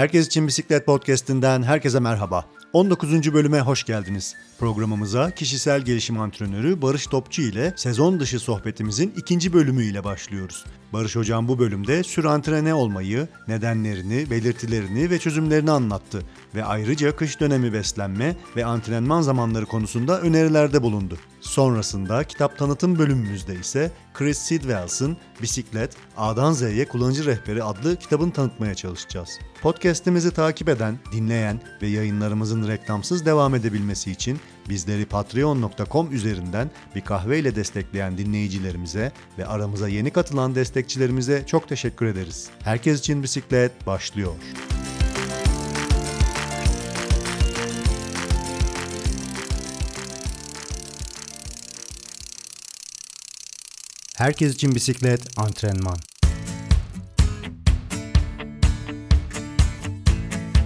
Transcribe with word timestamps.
Herkes 0.00 0.26
için 0.26 0.46
Bisiklet 0.46 0.86
Podcast'inden 0.86 1.62
herkese 1.62 2.00
merhaba. 2.00 2.44
19. 2.72 3.34
bölüme 3.34 3.60
hoş 3.60 3.84
geldiniz. 3.84 4.34
Programımıza 4.58 5.30
kişisel 5.30 5.80
gelişim 5.80 6.20
antrenörü 6.20 6.82
Barış 6.82 7.06
Topçu 7.06 7.42
ile 7.42 7.72
sezon 7.76 8.20
dışı 8.20 8.40
sohbetimizin 8.40 9.14
ikinci 9.16 9.52
bölümüyle 9.52 10.04
başlıyoruz. 10.04 10.64
Barış 10.92 11.16
Hocam 11.16 11.48
bu 11.48 11.58
bölümde 11.58 12.02
sürantrene 12.02 12.74
olmayı, 12.74 13.28
nedenlerini, 13.48 14.30
belirtilerini 14.30 15.10
ve 15.10 15.18
çözümlerini 15.18 15.70
anlattı 15.70 16.22
ve 16.54 16.64
ayrıca 16.64 17.16
kış 17.16 17.40
dönemi 17.40 17.72
beslenme 17.72 18.36
ve 18.56 18.64
antrenman 18.64 19.22
zamanları 19.22 19.66
konusunda 19.66 20.20
önerilerde 20.20 20.82
bulundu. 20.82 21.18
Sonrasında 21.40 22.24
kitap 22.24 22.58
tanıtım 22.58 22.98
bölümümüzde 22.98 23.54
ise 23.54 23.92
Chris 24.14 24.38
Sidwells'ın 24.38 25.16
Bisiklet, 25.42 25.96
A'dan 26.16 26.52
Z'ye 26.52 26.88
Kullanıcı 26.88 27.26
Rehberi 27.26 27.62
adlı 27.62 27.96
kitabını 27.96 28.32
tanıtmaya 28.32 28.74
çalışacağız. 28.74 29.38
Podcast'imizi 29.62 30.30
takip 30.30 30.68
eden, 30.68 30.98
dinleyen 31.12 31.60
ve 31.82 31.86
yayınlarımızın 31.86 32.68
reklamsız 32.68 33.26
devam 33.26 33.54
edebilmesi 33.54 34.10
için 34.10 34.40
bizleri 34.68 35.06
patreon.com 35.06 36.12
üzerinden 36.12 36.70
bir 36.94 37.00
kahve 37.00 37.38
ile 37.38 37.56
destekleyen 37.56 38.18
dinleyicilerimize 38.18 39.12
ve 39.38 39.46
aramıza 39.46 39.88
yeni 39.88 40.10
katılan 40.10 40.54
destekçilerimize 40.54 41.46
çok 41.46 41.68
teşekkür 41.68 42.06
ederiz. 42.06 42.48
Herkes 42.64 43.00
için 43.00 43.22
bisiklet 43.22 43.86
başlıyor. 43.86 44.32
Herkes 54.20 54.54
için 54.54 54.74
bisiklet 54.74 55.20
antrenman. 55.36 55.96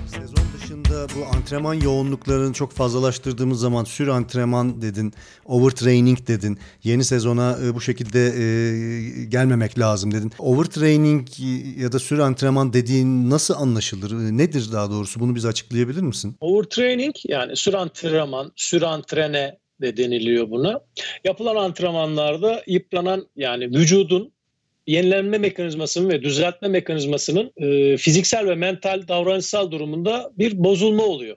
Sezon 0.06 0.44
dışında 0.56 1.06
bu 1.16 1.36
antrenman 1.36 1.74
yoğunluklarını 1.74 2.52
çok 2.52 2.72
fazlalaştırdığımız 2.72 3.60
zaman 3.60 3.84
sür 3.84 4.08
antrenman 4.08 4.82
dedin, 4.82 5.12
overtraining 5.44 6.28
dedin. 6.28 6.58
Yeni 6.84 7.04
sezona 7.04 7.58
e, 7.64 7.74
bu 7.74 7.80
şekilde 7.80 8.26
e, 8.26 9.24
gelmemek 9.24 9.78
lazım 9.78 10.14
dedin. 10.14 10.32
Overtraining 10.38 11.28
ya 11.78 11.92
da 11.92 11.98
sür 11.98 12.18
antrenman 12.18 12.72
dediğin 12.72 13.30
nasıl 13.30 13.54
anlaşılır? 13.54 14.10
E, 14.10 14.36
Nedir 14.36 14.72
daha 14.72 14.90
doğrusu? 14.90 15.20
Bunu 15.20 15.34
bize 15.34 15.48
açıklayabilir 15.48 16.02
misin? 16.02 16.36
Overtraining 16.40 17.14
yani 17.28 17.56
sür 17.56 17.74
antrenman, 17.74 18.52
sür 18.56 18.82
antrene 18.82 19.63
de 19.80 19.96
deniliyor 19.96 20.50
buna. 20.50 20.80
Yapılan 21.24 21.56
antrenmanlarda 21.56 22.62
yıpranan 22.66 23.28
yani 23.36 23.66
vücudun 23.66 24.32
yenilenme 24.86 25.38
mekanizmasının 25.38 26.08
ve 26.08 26.22
düzeltme 26.22 26.68
mekanizmasının 26.68 27.52
e, 27.56 27.96
fiziksel 27.96 28.46
ve 28.46 28.54
mental 28.54 29.08
davranışsal 29.08 29.70
durumunda 29.70 30.32
bir 30.38 30.64
bozulma 30.64 31.04
oluyor. 31.04 31.36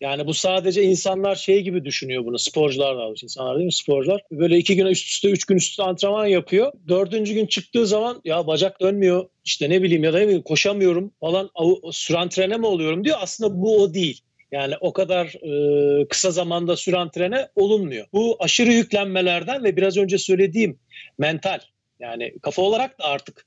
Yani 0.00 0.26
bu 0.26 0.34
sadece 0.34 0.82
insanlar 0.82 1.34
şey 1.34 1.62
gibi 1.62 1.84
düşünüyor 1.84 2.24
bunu. 2.24 2.38
Sporcular 2.38 2.96
da 2.96 3.14
insanlar 3.22 3.56
değil 3.56 3.66
mi? 3.66 3.72
Sporcular. 3.72 4.22
Böyle 4.30 4.58
iki 4.58 4.76
gün 4.76 4.86
üst 4.86 5.08
üste, 5.08 5.30
üç 5.30 5.44
gün 5.44 5.56
üst 5.56 5.70
üste 5.70 5.82
antrenman 5.82 6.26
yapıyor. 6.26 6.72
Dördüncü 6.88 7.34
gün 7.34 7.46
çıktığı 7.46 7.86
zaman 7.86 8.20
ya 8.24 8.46
bacak 8.46 8.80
dönmüyor. 8.80 9.28
işte 9.44 9.70
ne 9.70 9.82
bileyim 9.82 10.04
ya 10.04 10.12
da 10.12 10.18
ne 10.18 10.24
bileyim 10.24 10.42
koşamıyorum 10.42 11.12
falan. 11.20 11.50
Sürantrene 11.92 12.56
mi 12.56 12.66
oluyorum 12.66 13.04
diyor. 13.04 13.16
Aslında 13.20 13.62
bu 13.62 13.82
o 13.82 13.94
değil. 13.94 14.20
Yani 14.54 14.74
o 14.80 14.92
kadar 14.92 15.26
e, 15.26 16.08
kısa 16.08 16.30
zamanda 16.30 16.76
süren 16.76 17.10
trene 17.10 17.48
olunmuyor. 17.54 18.06
Bu 18.12 18.36
aşırı 18.40 18.72
yüklenmelerden 18.72 19.64
ve 19.64 19.76
biraz 19.76 19.96
önce 19.96 20.18
söylediğim 20.18 20.78
mental 21.18 21.60
yani 22.00 22.34
kafa 22.42 22.62
olarak 22.62 22.98
da 22.98 23.04
artık 23.04 23.46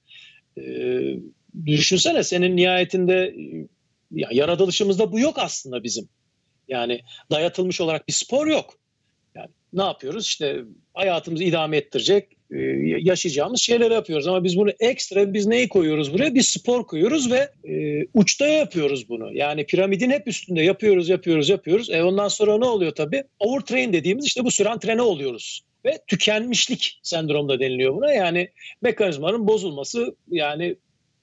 e, 0.58 0.63
düşünsene 1.66 2.23
senin 2.23 2.58
nihayetinde 2.58 3.35
ya 4.11 4.30
yaratılışımızda 4.31 5.11
bu 5.11 5.19
yok 5.19 5.39
aslında 5.39 5.83
bizim. 5.83 6.09
Yani 6.67 7.01
dayatılmış 7.31 7.81
olarak 7.81 8.07
bir 8.07 8.13
spor 8.13 8.47
yok. 8.47 8.73
Yani 9.35 9.50
ne 9.73 9.84
yapıyoruz? 9.84 10.25
İşte 10.25 10.63
hayatımızı 10.94 11.44
idame 11.44 11.78
ettirecek 11.78 12.37
e, 12.52 12.58
yaşayacağımız 13.00 13.62
şeyler 13.62 13.91
yapıyoruz. 13.91 14.28
Ama 14.28 14.44
biz 14.44 14.58
bunu 14.58 14.69
ekstra 14.80 15.34
biz 15.34 15.47
neyi 15.47 15.69
koyuyoruz 15.69 16.13
buraya? 16.13 16.35
Bir 16.35 16.41
spor 16.41 16.88
koyuyoruz 16.88 17.31
ve 17.31 17.50
e, 17.69 18.06
uçta 18.13 18.47
yapıyoruz 18.47 19.09
bunu. 19.09 19.34
Yani 19.34 19.66
piramidin 19.66 20.12
hep 20.12 20.28
üstünde 20.28 20.62
yapıyoruz, 20.62 21.09
yapıyoruz, 21.09 21.50
yapıyoruz. 21.50 21.90
E 21.90 22.03
ondan 22.03 22.28
sonra 22.28 22.58
ne 22.58 22.66
oluyor 22.66 22.91
tabii? 22.91 23.24
Overtrain 23.40 23.94
dediğimiz 23.94 24.25
işte 24.25 24.44
bu 24.44 24.52
süren 24.52 24.80
trene 24.80 25.02
oluyoruz. 25.02 25.62
Ve 25.85 26.00
tükenmişlik 26.08 27.00
sendromu 27.03 27.50
da 27.50 27.59
deniliyor 27.59 27.96
buna. 27.96 28.12
Yani 28.13 28.50
mekanizmanın 28.81 29.47
bozulması 29.47 30.16
yani 30.31 30.75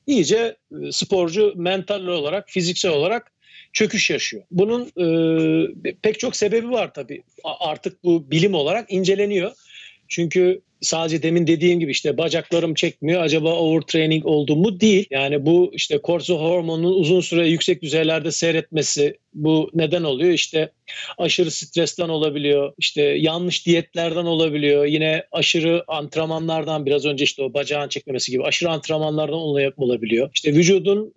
iyice 0.07 0.57
e, 0.83 0.93
sporcu 0.93 1.53
mental 1.57 2.07
olarak, 2.07 2.51
fiziksel 2.51 2.93
olarak 2.93 3.33
çöküş 3.73 4.11
yaşıyor. 4.11 4.43
Bunun 4.51 4.83
e, 5.01 5.93
pek 6.03 6.19
çok 6.19 6.37
sebebi 6.37 6.71
var 6.71 6.95
tabii. 6.95 7.23
Artık 7.45 8.05
bu 8.05 8.31
bilim 8.31 8.55
olarak 8.55 8.93
inceleniyor. 8.93 9.53
Çünkü 10.09 10.61
sadece 10.85 11.23
demin 11.23 11.47
dediğim 11.47 11.81
gibi 11.81 11.91
işte 11.91 12.19
bacaklarım 12.19 12.75
çekmiyor 12.75 13.23
acaba 13.23 13.55
overtraining 13.55 14.27
oldu 14.27 14.57
mu 14.57 14.81
değil. 14.81 15.07
Yani 15.11 15.47
bu 15.47 15.71
işte 15.75 15.99
kortizol 15.99 16.41
hormonunun 16.41 17.01
uzun 17.01 17.21
süre 17.21 17.49
yüksek 17.49 17.83
düzeylerde 17.83 18.31
seyretmesi 18.31 19.19
bu 19.35 19.71
neden 19.75 20.03
oluyor? 20.03 20.33
İşte 20.33 20.71
aşırı 21.19 21.51
stresten 21.51 22.09
olabiliyor. 22.09 22.73
işte 22.79 23.03
yanlış 23.03 23.67
diyetlerden 23.67 24.25
olabiliyor. 24.25 24.85
Yine 24.85 25.25
aşırı 25.33 25.85
antrenmanlardan 25.89 26.87
biraz 26.87 27.05
önce 27.05 27.25
işte 27.25 27.43
o 27.43 27.55
bacağın 27.55 27.89
çekmemesi 27.89 28.33
gibi 28.33 28.45
aşırı 28.45 28.71
antrenmanlardan 28.71 29.39
olabiliyor. 29.77 30.31
İşte 30.35 30.53
vücudun 30.53 31.13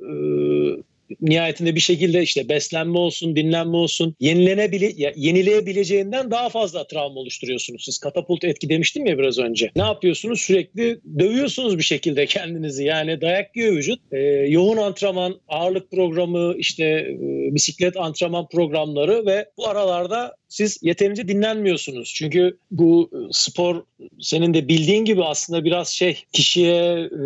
nihayetinde 1.22 1.76
bir 1.76 1.80
şekilde 1.80 2.22
işte 2.22 2.50
beslenme 2.50 2.98
olsun, 2.98 3.36
dinlenme 3.36 3.78
olsun 3.78 4.16
yenilenebile 4.20 4.94
yenileyebileceğinden 5.16 6.32
daha 6.32 6.50
fazla 6.50 6.88
travma 6.88 7.20
oluşturuyorsunuz. 7.20 7.86
Siz 7.86 7.98
katapult 7.98 8.44
etki 8.44 8.70
demiştim 8.70 9.06
ya 9.06 9.18
biraz 9.18 9.40
önce. 9.40 9.72
Ne 9.76 9.82
yapıyorsunuz? 9.82 10.42
Sürekli 10.42 11.00
dövüyorsunuz 11.20 11.78
bir 11.78 11.84
şekilde 11.84 12.26
kendinizi. 12.26 12.84
Yani 12.84 13.22
dayak 13.22 13.56
yiyor 13.56 13.74
vücut. 13.74 14.00
Ee, 14.12 14.18
yoğun 14.50 14.78
antrenman, 14.78 15.36
ağırlık 15.48 15.92
programı, 15.92 16.54
işte 16.58 16.84
e, 16.86 17.18
bisiklet 17.56 17.98
antrenman 17.98 18.48
programları 18.48 19.26
ve 19.26 19.46
bu 19.58 19.68
aralarda 19.68 20.36
siz 20.50 20.80
yeterince 20.82 21.28
dinlenmiyorsunuz. 21.28 22.14
Çünkü 22.16 22.58
bu 22.72 23.10
e, 23.14 23.18
spor 23.32 23.84
senin 24.20 24.54
de 24.54 24.68
bildiğin 24.68 25.06
gibi 25.06 25.24
aslında 25.24 25.66
biraz 25.66 25.90
şey 25.90 26.24
kişiye 26.34 26.94
e, 26.94 27.20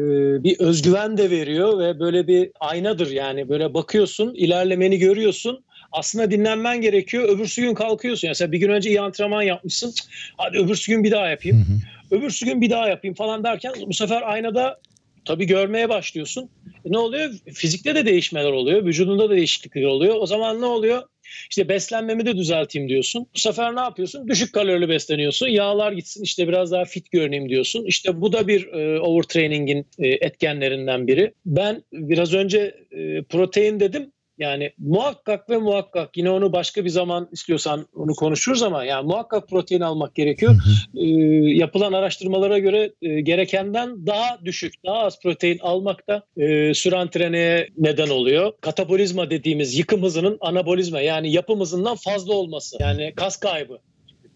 bir 0.43 0.59
özgüven 0.59 1.17
de 1.17 1.29
veriyor 1.29 1.79
ve 1.79 1.99
böyle 1.99 2.27
bir 2.27 2.51
aynadır 2.59 3.11
yani 3.11 3.49
böyle 3.49 3.73
bakıyorsun 3.73 4.33
ilerlemeni 4.35 4.99
görüyorsun 4.99 5.63
aslında 5.91 6.31
dinlenmen 6.31 6.81
gerekiyor. 6.81 7.29
Öbürsü 7.29 7.61
gün 7.61 7.73
kalkıyorsun. 7.73 8.27
Yani 8.27 8.35
sen 8.35 8.51
bir 8.51 8.57
gün 8.57 8.69
önce 8.69 8.89
iyi 8.89 9.01
antrenman 9.01 9.41
yapmışsın. 9.41 9.93
Hadi 10.37 10.57
öbürsü 10.57 10.91
gün 10.91 11.03
bir 11.03 11.11
daha 11.11 11.29
yapayım. 11.29 11.57
Hı 11.57 11.61
hı. 11.61 12.19
Öbürsü 12.19 12.45
gün 12.45 12.61
bir 12.61 12.69
daha 12.69 12.89
yapayım 12.89 13.15
falan 13.15 13.43
derken 13.43 13.73
bu 13.87 13.93
sefer 13.93 14.21
aynada 14.21 14.79
tabii 15.25 15.45
görmeye 15.45 15.89
başlıyorsun. 15.89 16.49
E 16.85 16.91
ne 16.91 16.97
oluyor? 16.97 17.33
Fizikte 17.53 17.95
de 17.95 18.05
değişmeler 18.05 18.51
oluyor. 18.51 18.85
Vücudunda 18.85 19.29
da 19.29 19.35
değişiklikler 19.35 19.83
oluyor. 19.83 20.15
O 20.19 20.25
zaman 20.25 20.61
ne 20.61 20.65
oluyor? 20.65 21.03
İşte 21.49 21.69
beslenmemi 21.69 22.25
de 22.25 22.37
düzelteyim 22.37 22.89
diyorsun. 22.89 23.27
Bu 23.35 23.39
sefer 23.39 23.75
ne 23.75 23.79
yapıyorsun? 23.79 24.27
Düşük 24.27 24.53
kalorili 24.53 24.89
besleniyorsun. 24.89 25.47
Yağlar 25.47 25.91
gitsin 25.91 26.23
işte 26.23 26.47
biraz 26.47 26.71
daha 26.71 26.85
fit 26.85 27.11
görüneyim 27.11 27.49
diyorsun. 27.49 27.85
İşte 27.85 28.21
bu 28.21 28.33
da 28.33 28.47
bir 28.47 28.67
e, 28.67 28.99
overtraining'in 28.99 29.87
e, 29.99 30.07
etkenlerinden 30.07 31.07
biri. 31.07 31.33
Ben 31.45 31.83
biraz 31.93 32.33
önce 32.33 32.75
e, 32.91 33.23
protein 33.23 33.79
dedim. 33.79 34.11
Yani 34.41 34.71
muhakkak 34.77 35.49
ve 35.49 35.57
muhakkak 35.57 36.17
yine 36.17 36.29
onu 36.29 36.53
başka 36.53 36.85
bir 36.85 36.89
zaman 36.89 37.29
istiyorsan 37.31 37.87
onu 37.95 38.15
konuşuruz 38.15 38.63
ama 38.63 38.83
yani 38.83 39.07
muhakkak 39.07 39.49
protein 39.49 39.81
almak 39.81 40.15
gerekiyor. 40.15 40.55
Ee, 40.95 41.07
yapılan 41.57 41.93
araştırmalara 41.93 42.59
göre 42.59 42.91
e, 43.01 43.21
gerekenden 43.21 44.07
daha 44.07 44.39
düşük, 44.45 44.73
daha 44.85 44.97
az 44.97 45.19
protein 45.19 45.59
almak 45.59 46.07
da 46.07 46.23
e, 46.37 46.73
sürantreneye 46.73 47.67
neden 47.77 48.09
oluyor. 48.09 48.53
Katabolizma 48.61 49.29
dediğimiz 49.29 49.77
yıkım 49.77 50.03
hızının 50.03 50.37
anabolizma 50.41 51.01
yani 51.01 51.31
yapım 51.31 51.59
hızından 51.59 51.95
fazla 51.95 52.33
olması. 52.33 52.77
Yani 52.79 53.13
kas 53.15 53.37
kaybı. 53.37 53.79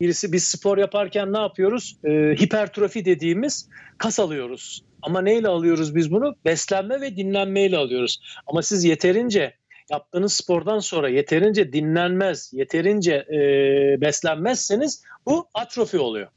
Birisi 0.02 0.34
biz 0.34 0.44
spor 0.44 0.78
yaparken 0.78 1.34
ne 1.34 1.38
yapıyoruz? 1.38 1.98
E, 2.04 2.10
hipertrofi 2.42 3.06
dediğimiz 3.06 3.70
kas 3.98 4.20
alıyoruz. 4.20 4.82
Ama 5.02 5.22
neyle 5.22 5.48
alıyoruz 5.48 5.96
biz 5.96 6.12
bunu? 6.12 6.36
Beslenme 6.46 7.02
ve 7.02 7.16
dinlenmeyle 7.16 7.78
alıyoruz. 7.78 8.20
Ama 8.48 8.62
siz 8.62 8.84
yeterince 8.84 9.54
yaptığınız 9.92 10.34
spordan 10.34 10.80
sonra 10.80 11.10
yeterince 11.10 11.74
dinlenmez, 11.74 12.52
yeterince 12.54 13.14
e, 13.14 13.38
beslenmezseniz 14.02 15.04
bu 15.26 15.48
atrofi 15.54 16.00
oluyor. 16.00 16.28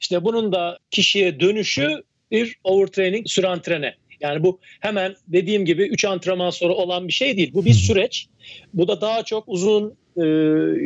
İşte 0.00 0.24
bunun 0.24 0.52
da 0.52 0.78
kişiye 0.90 1.40
dönüşü 1.40 2.02
bir 2.30 2.58
overtraining, 2.64 3.26
sürantrene. 3.26 3.94
Yani 4.20 4.42
bu 4.42 4.60
hemen 4.80 5.14
dediğim 5.28 5.64
gibi 5.64 5.82
3 5.82 6.04
antrenman 6.04 6.50
sonra 6.50 6.72
olan 6.72 7.08
bir 7.08 7.12
şey 7.12 7.36
değil. 7.36 7.50
Bu 7.54 7.64
bir 7.64 7.72
süreç. 7.72 8.28
Bu 8.74 8.88
da 8.88 9.00
daha 9.00 9.22
çok 9.22 9.44
uzun 9.46 9.96
e, 10.16 10.24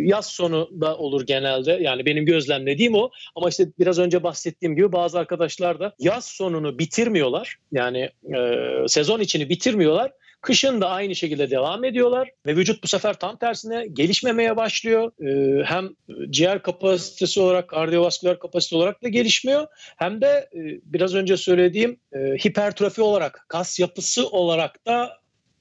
yaz 0.09 0.27
sonu 0.27 0.71
da 0.81 0.97
olur 0.99 1.27
genelde. 1.27 1.79
Yani 1.81 2.07
benim 2.07 2.27
gözlemlediğim 2.27 2.95
o. 2.95 3.11
Ama 3.37 3.49
işte 3.49 3.67
biraz 3.79 3.99
önce 3.99 4.23
bahsettiğim 4.23 4.77
gibi 4.77 4.93
bazı 4.93 5.19
arkadaşlar 5.19 5.81
da 5.81 5.95
yaz 5.99 6.25
sonunu 6.25 6.79
bitirmiyorlar. 6.79 7.57
Yani 7.73 8.11
e, 8.35 8.39
sezon 8.87 9.21
içini 9.21 9.49
bitirmiyorlar 9.49 10.13
Kışın 10.43 10.81
da 10.81 10.91
aynı 10.91 11.15
şekilde 11.15 11.51
devam 11.51 11.85
ediyorlar 11.85 12.31
ve 12.47 12.57
vücut 12.57 12.83
bu 12.83 12.89
sefer 12.89 13.19
tam 13.19 13.37
tersine 13.37 13.87
gelişmemeye 13.93 14.57
başlıyor. 14.57 15.13
Ee, 15.21 15.65
hem 15.65 15.89
ciğer 16.31 16.63
kapasitesi 16.63 17.41
olarak, 17.41 17.69
kardiyovasküler 17.69 18.39
kapasite 18.39 18.77
olarak 18.77 19.03
da 19.03 19.09
gelişmiyor. 19.09 19.67
Hem 19.97 20.21
de 20.21 20.27
e, 20.27 20.61
biraz 20.85 21.15
önce 21.15 21.37
söylediğim 21.37 21.97
e, 22.13 22.19
hipertrofi 22.19 23.03
olarak, 23.03 23.45
kas 23.49 23.81
yapısı 23.81 24.29
olarak 24.29 24.87
da 24.87 25.19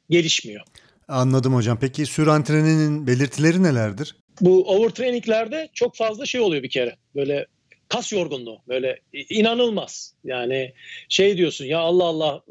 gelişmiyor. 0.09 0.61
Anladım 1.07 1.55
hocam. 1.55 1.77
Peki 1.81 2.05
sür 2.05 2.27
antreninin 2.27 3.07
belirtileri 3.07 3.63
nelerdir? 3.63 4.15
Bu 4.41 4.63
overtraininglerde 4.63 5.69
çok 5.73 5.95
fazla 5.95 6.25
şey 6.25 6.41
oluyor 6.41 6.63
bir 6.63 6.69
kere. 6.69 6.95
Böyle 7.15 7.45
kas 7.91 8.11
yorgunluğu 8.11 8.61
böyle 8.67 8.99
inanılmaz. 9.13 10.13
Yani 10.23 10.73
şey 11.09 11.37
diyorsun 11.37 11.65
ya 11.65 11.79
Allah 11.79 12.03
Allah 12.03 12.41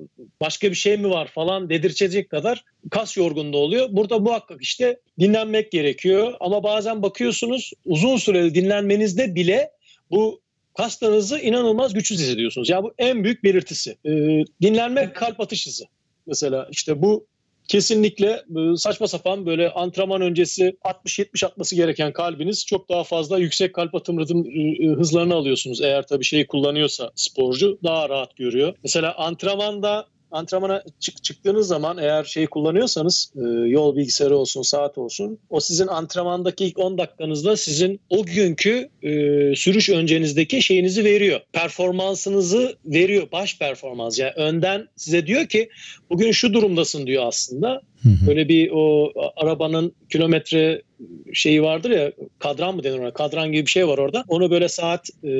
başka 0.40 0.70
bir 0.70 0.74
şey 0.76 0.96
mi 0.96 1.10
var 1.10 1.26
falan 1.26 1.70
dedirtecek 1.70 2.30
kadar 2.30 2.64
kas 2.90 3.16
yorgunluğu 3.16 3.56
oluyor. 3.56 3.88
Burada 3.90 4.18
muhakkak 4.18 4.62
işte 4.62 5.00
dinlenmek 5.20 5.72
gerekiyor 5.72 6.34
ama 6.40 6.62
bazen 6.62 7.02
bakıyorsunuz 7.02 7.72
uzun 7.84 8.16
süreli 8.16 8.54
dinlenmenizde 8.54 9.34
bile 9.34 9.70
bu 10.10 10.40
kaslarınızı 10.76 11.38
inanılmaz 11.38 11.94
güçsüz 11.94 12.20
hissediyorsunuz. 12.20 12.68
Ya 12.68 12.82
bu 12.82 12.94
en 12.98 13.24
büyük 13.24 13.44
belirtisi. 13.44 13.96
Ee, 14.06 14.44
dinlenme 14.62 15.12
kalp 15.12 15.40
atış 15.40 15.66
hızı. 15.66 15.84
Mesela 16.26 16.68
işte 16.70 17.02
bu 17.02 17.26
kesinlikle 17.70 18.42
e, 18.56 18.76
saçma 18.76 19.08
sapan 19.08 19.46
böyle 19.46 19.70
antrenman 19.70 20.20
öncesi 20.20 20.76
60-70 21.06 21.46
atması 21.46 21.76
gereken 21.76 22.12
kalbiniz 22.12 22.66
çok 22.66 22.88
daha 22.88 23.04
fazla 23.04 23.38
yüksek 23.38 23.74
kalp 23.74 23.94
atım 23.94 24.20
ritim 24.20 24.44
e, 24.46 24.86
hızlarını 24.96 25.34
alıyorsunuz. 25.34 25.80
Eğer 25.80 26.06
tabii 26.06 26.24
şeyi 26.24 26.46
kullanıyorsa 26.46 27.10
sporcu 27.14 27.78
daha 27.84 28.08
rahat 28.08 28.36
görüyor. 28.36 28.74
Mesela 28.82 29.14
antrenmanda 29.14 30.06
antrenmana 30.30 30.82
çık, 31.00 31.24
çıktığınız 31.24 31.68
zaman 31.68 31.98
eğer 31.98 32.24
şey 32.24 32.46
kullanıyorsanız 32.46 33.32
e, 33.36 33.40
yol 33.68 33.96
bilgisayarı 33.96 34.36
olsun 34.36 34.62
saat 34.62 34.98
olsun 34.98 35.38
o 35.50 35.60
sizin 35.60 35.86
antrenmandaki 35.86 36.64
ilk 36.64 36.78
10 36.78 36.98
dakikanızda 36.98 37.56
sizin 37.56 38.00
o 38.10 38.24
günkü 38.24 38.88
e, 39.02 39.10
sürüş 39.56 39.88
öncenizdeki 39.88 40.62
şeyinizi 40.62 41.04
veriyor. 41.04 41.40
Performansınızı 41.52 42.76
veriyor. 42.84 43.28
Baş 43.32 43.58
performans 43.58 44.18
yani 44.18 44.32
önden 44.36 44.88
size 44.96 45.26
diyor 45.26 45.46
ki 45.46 45.68
bugün 46.10 46.32
şu 46.32 46.52
durumdasın 46.52 47.06
diyor 47.06 47.26
aslında. 47.26 47.82
Böyle 48.26 48.48
bir 48.48 48.70
o 48.72 49.12
arabanın 49.36 49.92
kilometre 50.12 50.82
şeyi 51.32 51.62
vardır 51.62 51.90
ya 51.90 52.12
kadran 52.38 52.76
mı 52.76 52.84
denir 52.84 52.98
ona 52.98 53.10
kadran 53.12 53.52
gibi 53.52 53.66
bir 53.66 53.70
şey 53.70 53.88
var 53.88 53.98
orada. 53.98 54.24
Onu 54.28 54.50
böyle 54.50 54.68
saat 54.68 55.08
e, 55.24 55.32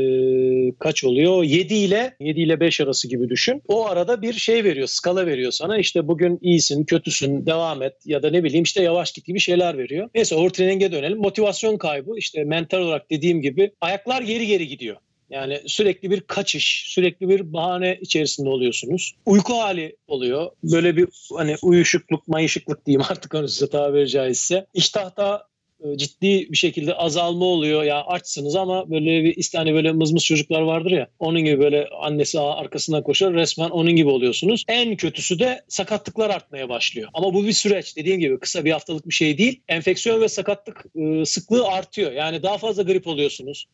kaç 0.79 1.05
oluyor? 1.05 1.45
7 1.45 1.75
ile 1.75 2.17
7 2.21 2.41
ile 2.41 2.61
5 2.61 2.81
arası 2.81 3.09
gibi 3.09 3.29
düşün. 3.29 3.62
O 3.69 3.87
arada 3.87 4.23
bir 4.23 4.33
şey 4.33 4.65
veriyor 4.65 4.87
skala 4.87 5.27
veriyor 5.27 5.53
sana 5.53 5.79
işte 5.79 6.09
bugün 6.09 6.39
iyisin 6.43 6.85
kötüsün 6.85 7.47
devam 7.47 7.83
et 7.83 7.95
ya 8.05 8.23
da 8.23 8.31
ne 8.31 8.45
bileyim 8.45 8.63
işte 8.63 8.83
yavaş 8.83 9.13
git 9.13 9.27
gibi 9.27 9.41
şeyler 9.41 9.79
veriyor. 9.79 10.09
Neyse 10.15 10.35
overtraining'e 10.35 10.93
dönelim. 10.93 11.19
Motivasyon 11.19 11.77
kaybı 11.77 12.11
işte 12.17 12.45
mental 12.45 12.79
olarak 12.79 13.11
dediğim 13.11 13.41
gibi 13.43 13.71
ayaklar 13.81 14.23
geri 14.23 14.47
geri 14.47 14.69
gidiyor. 14.69 14.97
Yani 15.31 15.61
sürekli 15.67 16.11
bir 16.11 16.21
kaçış, 16.21 16.85
sürekli 16.87 17.29
bir 17.29 17.53
bahane 17.53 17.99
içerisinde 18.00 18.49
oluyorsunuz. 18.49 19.15
Uyku 19.27 19.55
hali 19.55 19.97
oluyor. 20.06 20.50
Böyle 20.62 20.97
bir 20.97 21.09
hani 21.37 21.56
uyuşukluk, 21.62 22.29
mayışıklık 22.29 22.87
diyeyim 22.87 23.03
artık 23.11 23.35
onu 23.35 23.49
size 23.49 23.71
tabiri 23.71 24.09
caizse. 24.09 24.67
İştahta 24.75 25.50
e, 25.85 25.97
ciddi 25.97 26.53
bir 26.53 26.56
şekilde 26.56 26.94
azalma 26.94 27.44
oluyor. 27.44 27.82
Ya 27.82 28.03
açsınız 28.03 28.56
ama 28.56 28.91
böyle 28.91 29.25
bir 29.25 29.50
hani 29.56 29.75
böyle 29.75 29.93
mızmız 29.93 30.25
çocuklar 30.25 30.61
vardır 30.61 30.91
ya. 30.91 31.09
Onun 31.19 31.44
gibi 31.44 31.61
böyle 31.61 31.88
annesi 31.88 32.41
arkasından 32.41 33.03
koşar 33.03 33.35
resmen 33.35 33.71
onun 33.71 33.97
gibi 33.97 34.09
oluyorsunuz. 34.09 34.65
En 34.69 34.97
kötüsü 34.97 35.38
de 35.38 35.65
sakatlıklar 35.69 36.31
artmaya 36.31 36.69
başlıyor. 36.69 37.09
Ama 37.15 37.35
bu 37.35 37.47
bir 37.47 37.53
süreç. 37.53 37.97
Dediğim 37.97 38.21
gibi 38.21 38.38
kısa 38.38 38.65
bir 38.65 38.73
haftalık 38.73 39.09
bir 39.09 39.15
şey 39.15 39.38
değil. 39.38 39.61
Enfeksiyon 39.69 40.21
ve 40.21 40.29
sakatlık 40.29 40.85
e, 40.97 41.25
sıklığı 41.25 41.69
artıyor. 41.69 42.12
Yani 42.12 42.43
daha 42.43 42.59
fazla 42.59 42.82
grip 42.82 43.06
oluyorsunuz 43.06 43.67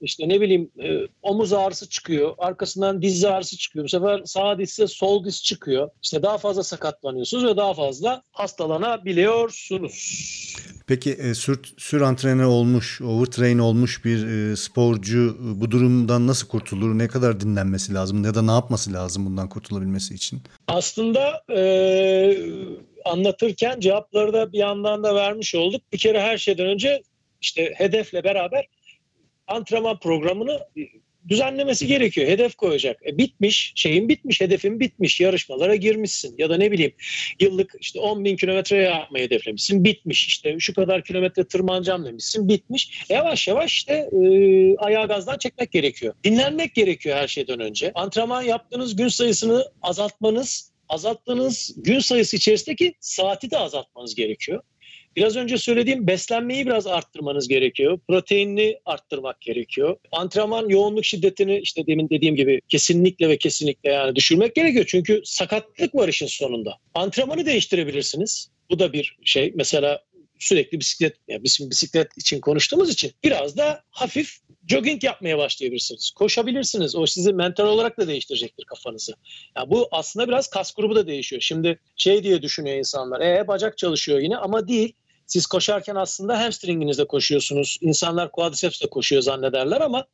işte 0.00 0.28
ne 0.28 0.40
bileyim 0.40 0.70
e, 0.82 1.08
omuz 1.22 1.52
ağrısı 1.52 1.88
çıkıyor. 1.88 2.34
Arkasından 2.38 3.02
diz 3.02 3.24
ağrısı 3.24 3.56
çıkıyor. 3.56 3.84
Bu 3.84 3.88
sefer 3.88 4.22
sağ 4.24 4.58
dizse 4.58 4.86
sol 4.86 5.24
diz 5.24 5.42
çıkıyor. 5.42 5.90
İşte 6.02 6.22
daha 6.22 6.38
fazla 6.38 6.62
sakatlanıyorsunuz 6.62 7.44
ve 7.44 7.56
daha 7.56 7.74
fazla 7.74 8.22
hastalanabiliyorsunuz. 8.32 10.24
Peki 10.86 11.12
e, 11.12 11.34
sür, 11.34 11.60
sür 11.78 12.00
antrenör 12.00 12.44
olmuş, 12.44 13.00
overtrain 13.00 13.58
olmuş 13.58 14.04
bir 14.04 14.26
e, 14.26 14.56
sporcu 14.56 15.38
e, 15.40 15.60
bu 15.60 15.70
durumdan 15.70 16.26
nasıl 16.26 16.48
kurtulur? 16.48 16.98
Ne 16.98 17.08
kadar 17.08 17.40
dinlenmesi 17.40 17.94
lazım 17.94 18.24
ya 18.24 18.34
da 18.34 18.42
ne 18.42 18.50
yapması 18.50 18.92
lazım 18.92 19.26
bundan 19.26 19.48
kurtulabilmesi 19.48 20.14
için? 20.14 20.42
Aslında 20.66 21.42
e, 21.54 21.62
anlatırken 23.04 23.80
cevapları 23.80 24.32
da 24.32 24.52
bir 24.52 24.58
yandan 24.58 25.04
da 25.04 25.14
vermiş 25.14 25.54
olduk. 25.54 25.82
Bir 25.92 25.98
kere 25.98 26.20
her 26.20 26.38
şeyden 26.38 26.66
önce 26.66 27.02
işte 27.40 27.72
hedefle 27.76 28.24
beraber 28.24 28.66
antrenman 29.46 29.98
programını 29.98 30.60
düzenlemesi 31.28 31.86
gerekiyor. 31.86 32.28
Hedef 32.28 32.54
koyacak. 32.54 33.06
E, 33.06 33.18
bitmiş, 33.18 33.72
şeyin 33.76 34.08
bitmiş, 34.08 34.40
hedefin 34.40 34.80
bitmiş. 34.80 35.20
Yarışmalara 35.20 35.74
girmişsin 35.74 36.34
ya 36.38 36.50
da 36.50 36.56
ne 36.56 36.72
bileyim 36.72 36.92
yıllık 37.40 37.74
işte 37.80 38.00
10 38.00 38.24
bin 38.24 38.36
kilometre 38.36 38.76
yapmayı 38.76 39.24
hedeflemişsin. 39.24 39.84
Bitmiş 39.84 40.26
işte 40.26 40.56
şu 40.58 40.74
kadar 40.74 41.04
kilometre 41.04 41.44
tırmanacağım 41.44 42.06
demişsin. 42.06 42.48
Bitmiş. 42.48 43.04
Yavaş 43.08 43.48
yavaş 43.48 43.72
işte 43.72 43.92
e, 43.92 44.18
ayağı 44.76 45.08
gazdan 45.08 45.38
çekmek 45.38 45.72
gerekiyor. 45.72 46.14
Dinlenmek 46.24 46.74
gerekiyor 46.74 47.16
her 47.16 47.28
şeyden 47.28 47.60
önce. 47.60 47.92
Antrenman 47.94 48.42
yaptığınız 48.42 48.96
gün 48.96 49.08
sayısını 49.08 49.64
azaltmanız 49.82 50.74
azalttığınız 50.88 51.74
gün 51.76 51.98
sayısı 51.98 52.36
içerisindeki 52.36 52.94
saati 53.00 53.50
de 53.50 53.58
azaltmanız 53.58 54.14
gerekiyor. 54.14 54.62
Biraz 55.16 55.36
önce 55.36 55.58
söylediğim 55.58 56.06
beslenmeyi 56.06 56.66
biraz 56.66 56.86
arttırmanız 56.86 57.48
gerekiyor. 57.48 57.98
Proteinini 58.08 58.78
arttırmak 58.84 59.40
gerekiyor. 59.40 59.96
Antrenman 60.12 60.68
yoğunluk 60.68 61.04
şiddetini 61.04 61.58
işte 61.58 61.86
demin 61.86 62.08
dediğim 62.08 62.36
gibi 62.36 62.60
kesinlikle 62.68 63.28
ve 63.28 63.36
kesinlikle 63.36 63.90
yani 63.90 64.16
düşürmek 64.16 64.54
gerekiyor. 64.54 64.84
Çünkü 64.88 65.22
sakatlık 65.24 65.94
var 65.94 66.08
işin 66.08 66.26
sonunda. 66.26 66.78
Antrenmanı 66.94 67.46
değiştirebilirsiniz. 67.46 68.50
Bu 68.70 68.78
da 68.78 68.92
bir 68.92 69.16
şey. 69.24 69.52
Mesela 69.54 70.00
sürekli 70.38 70.80
bisiklet, 70.80 71.16
yani 71.28 71.44
bizim 71.44 71.70
bisiklet 71.70 72.18
için 72.18 72.40
konuştuğumuz 72.40 72.90
için 72.90 73.12
biraz 73.24 73.56
da 73.56 73.82
hafif 73.90 74.38
jogging 74.68 75.04
yapmaya 75.04 75.38
başlayabilirsiniz. 75.38 76.10
Koşabilirsiniz. 76.10 76.96
O 76.96 77.06
sizi 77.06 77.32
mental 77.32 77.66
olarak 77.66 77.98
da 77.98 78.08
değiştirecektir 78.08 78.64
kafanızı. 78.64 79.14
Yani 79.56 79.70
bu 79.70 79.88
aslında 79.90 80.28
biraz 80.28 80.50
kas 80.50 80.74
grubu 80.74 80.96
da 80.96 81.06
değişiyor. 81.06 81.42
Şimdi 81.42 81.78
şey 81.96 82.22
diye 82.24 82.42
düşünüyor 82.42 82.76
insanlar. 82.76 83.20
E 83.20 83.48
bacak 83.48 83.78
çalışıyor 83.78 84.18
yine 84.18 84.36
ama 84.36 84.68
değil. 84.68 84.92
Siz 85.26 85.46
koşarken 85.46 85.94
aslında 85.94 86.40
hamstringinizde 86.40 87.04
koşuyorsunuz. 87.04 87.78
İnsanlar 87.80 88.32
quadriceps'te 88.32 88.86
koşuyor 88.86 89.22
zannederler 89.22 89.80
ama 89.80 90.06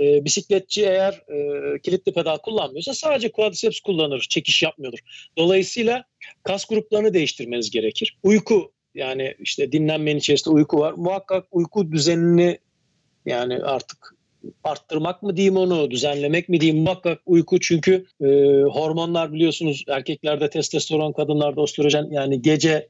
e, 0.00 0.24
bisikletçi 0.24 0.82
eğer 0.82 1.12
e, 1.12 1.78
kilitli 1.78 2.12
pedal 2.12 2.38
kullanmıyorsa 2.38 2.94
sadece 2.94 3.32
quadriceps 3.32 3.80
kullanır, 3.80 4.26
çekiş 4.30 4.62
yapmıyordur. 4.62 4.98
Dolayısıyla 5.36 6.04
kas 6.42 6.64
gruplarını 6.64 7.14
değiştirmeniz 7.14 7.70
gerekir. 7.70 8.18
Uyku 8.22 8.72
yani 8.94 9.34
işte 9.38 9.72
dinlenmenin 9.72 10.18
içerisinde 10.18 10.54
uyku 10.54 10.78
var. 10.78 10.92
Muhakkak 10.92 11.46
uyku 11.50 11.92
düzenini 11.92 12.58
yani 13.26 13.58
artık 13.62 14.14
arttırmak 14.64 15.22
mı 15.22 15.36
diyeyim 15.36 15.56
onu, 15.56 15.90
düzenlemek 15.90 16.48
mi 16.48 16.60
diyeyim 16.60 16.82
muhakkak 16.82 17.20
uyku 17.26 17.60
çünkü 17.60 18.06
e, 18.20 18.26
hormonlar 18.62 19.32
biliyorsunuz 19.32 19.84
erkeklerde 19.88 20.50
testosteron, 20.50 21.12
kadınlarda 21.12 21.62
östrojen 21.62 22.08
yani 22.10 22.42
gece 22.42 22.88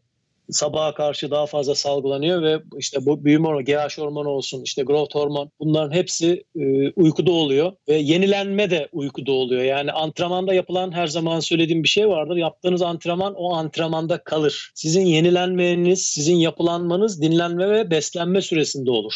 sabaha 0.52 0.94
karşı 0.94 1.30
daha 1.30 1.47
fazla 1.47 1.75
salgılanıyor 1.75 2.42
ve 2.42 2.62
işte 2.78 3.06
bu 3.06 3.25
büyüme 3.25 3.49
hormonu, 3.49 3.64
GH 3.64 3.99
hormonu 3.99 4.28
olsun, 4.28 4.62
işte 4.62 4.82
growth 4.82 5.14
hormon 5.14 5.50
bunların 5.61 5.97
hepsi 5.97 6.44
e, 6.56 6.90
uykuda 6.90 7.30
oluyor 7.30 7.73
ve 7.88 7.97
yenilenme 7.97 8.71
de 8.71 8.88
uykuda 8.92 9.32
oluyor. 9.32 9.62
Yani 9.62 9.92
antrenmanda 9.92 10.54
yapılan 10.54 10.92
her 10.92 11.06
zaman 11.06 11.40
söylediğim 11.40 11.82
bir 11.82 11.88
şey 11.88 12.09
vardır. 12.09 12.37
Yaptığınız 12.37 12.82
antrenman 12.82 13.35
o 13.35 13.54
antrenmanda 13.54 14.25
kalır. 14.25 14.71
Sizin 14.75 15.06
yenilenmeniz, 15.06 16.02
sizin 16.02 16.37
yapılanmanız 16.37 17.23
dinlenme 17.23 17.71
ve 17.71 17.90
beslenme 17.90 18.42
süresinde 18.42 18.90
olur. 18.90 19.14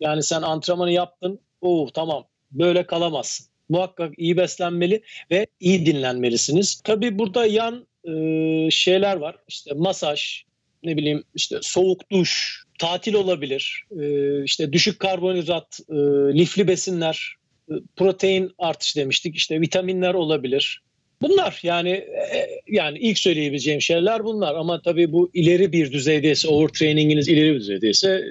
Yani 0.00 0.22
sen 0.22 0.42
antrenmanı 0.42 0.92
yaptın, 0.92 1.40
oh 1.60 1.90
tamam 1.94 2.24
böyle 2.50 2.86
kalamazsın. 2.86 3.46
Muhakkak 3.68 4.14
iyi 4.18 4.36
beslenmeli 4.36 5.02
ve 5.30 5.46
iyi 5.60 5.86
dinlenmelisiniz. 5.86 6.80
Tabii 6.84 7.18
burada 7.18 7.46
yan 7.46 7.86
e, 8.04 8.70
şeyler 8.70 9.16
var. 9.16 9.36
İşte 9.48 9.74
masaj, 9.74 10.42
ne 10.86 10.96
bileyim 10.96 11.22
işte 11.34 11.56
soğuk 11.62 12.10
duş, 12.10 12.62
tatil 12.78 13.14
olabilir, 13.14 13.84
e, 14.00 14.44
işte 14.44 14.72
düşük 14.72 15.00
karbonhidrat, 15.00 15.80
e, 15.90 15.94
lifli 16.38 16.68
besinler, 16.68 17.34
e, 17.70 17.74
protein 17.96 18.50
artışı 18.58 19.00
demiştik, 19.00 19.36
işte 19.36 19.60
vitaminler 19.60 20.14
olabilir. 20.14 20.82
Bunlar 21.22 21.60
yani 21.62 21.90
e, 21.90 22.48
yani 22.68 22.98
ilk 22.98 23.18
söyleyebileceğim 23.18 23.80
şeyler 23.80 24.24
bunlar 24.24 24.54
ama 24.54 24.82
tabii 24.82 25.12
bu 25.12 25.30
ileri 25.34 25.72
bir 25.72 25.92
düzeydeyse, 25.92 26.48
overtraininginiz 26.48 27.28
ileri 27.28 27.54
bir 27.54 27.60
düzeydeyse 27.60 28.24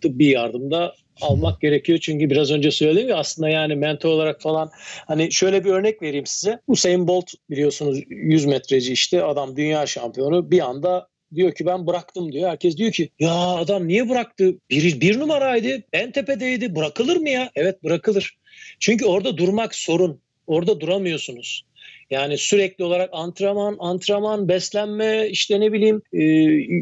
tıbbi 0.00 0.26
yardım 0.26 0.70
da 0.70 0.94
almak 1.20 1.60
gerekiyor. 1.60 1.98
Çünkü 1.98 2.30
biraz 2.30 2.50
önce 2.50 2.70
söyledim 2.70 3.08
ya 3.08 3.16
aslında 3.16 3.48
yani 3.48 3.76
mentor 3.76 4.10
olarak 4.10 4.40
falan 4.40 4.70
hani 5.06 5.32
şöyle 5.32 5.64
bir 5.64 5.70
örnek 5.70 6.02
vereyim 6.02 6.26
size. 6.26 6.60
Usain 6.66 7.08
Bolt 7.08 7.30
biliyorsunuz 7.50 7.98
100 8.08 8.44
metreci 8.44 8.92
işte 8.92 9.24
adam 9.24 9.56
dünya 9.56 9.86
şampiyonu 9.86 10.50
bir 10.50 10.60
anda 10.60 11.08
diyor 11.34 11.54
ki 11.54 11.66
ben 11.66 11.86
bıraktım 11.86 12.32
diyor. 12.32 12.50
Herkes 12.50 12.76
diyor 12.76 12.92
ki 12.92 13.10
ya 13.18 13.34
adam 13.34 13.88
niye 13.88 14.08
bıraktı? 14.08 14.54
Bir, 14.70 15.00
bir 15.00 15.18
numaraydı 15.18 15.82
en 15.92 16.12
tepedeydi 16.12 16.74
bırakılır 16.74 17.16
mı 17.16 17.28
ya? 17.28 17.50
Evet 17.54 17.84
bırakılır. 17.84 18.38
Çünkü 18.80 19.06
orada 19.06 19.36
durmak 19.36 19.74
sorun. 19.74 20.20
Orada 20.46 20.80
duramıyorsunuz. 20.80 21.64
Yani 22.10 22.38
sürekli 22.38 22.84
olarak 22.84 23.10
antrenman, 23.12 23.76
antrenman, 23.78 24.48
beslenme, 24.48 25.28
işte 25.28 25.60
ne 25.60 25.72
bileyim 25.72 26.02
e, 26.12 26.22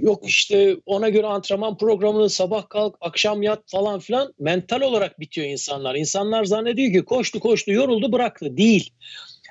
yok 0.06 0.28
işte 0.28 0.76
ona 0.86 1.08
göre 1.08 1.26
antrenman 1.26 1.78
programını 1.78 2.30
sabah 2.30 2.68
kalk, 2.68 2.96
akşam 3.00 3.42
yat 3.42 3.62
falan 3.66 4.00
filan 4.00 4.34
mental 4.38 4.80
olarak 4.80 5.20
bitiyor 5.20 5.46
insanlar. 5.46 5.94
İnsanlar 5.94 6.44
zannediyor 6.44 6.92
ki 6.92 7.04
koştu 7.04 7.40
koştu 7.40 7.72
yoruldu 7.72 8.12
bıraktı. 8.12 8.56
Değil. 8.56 8.90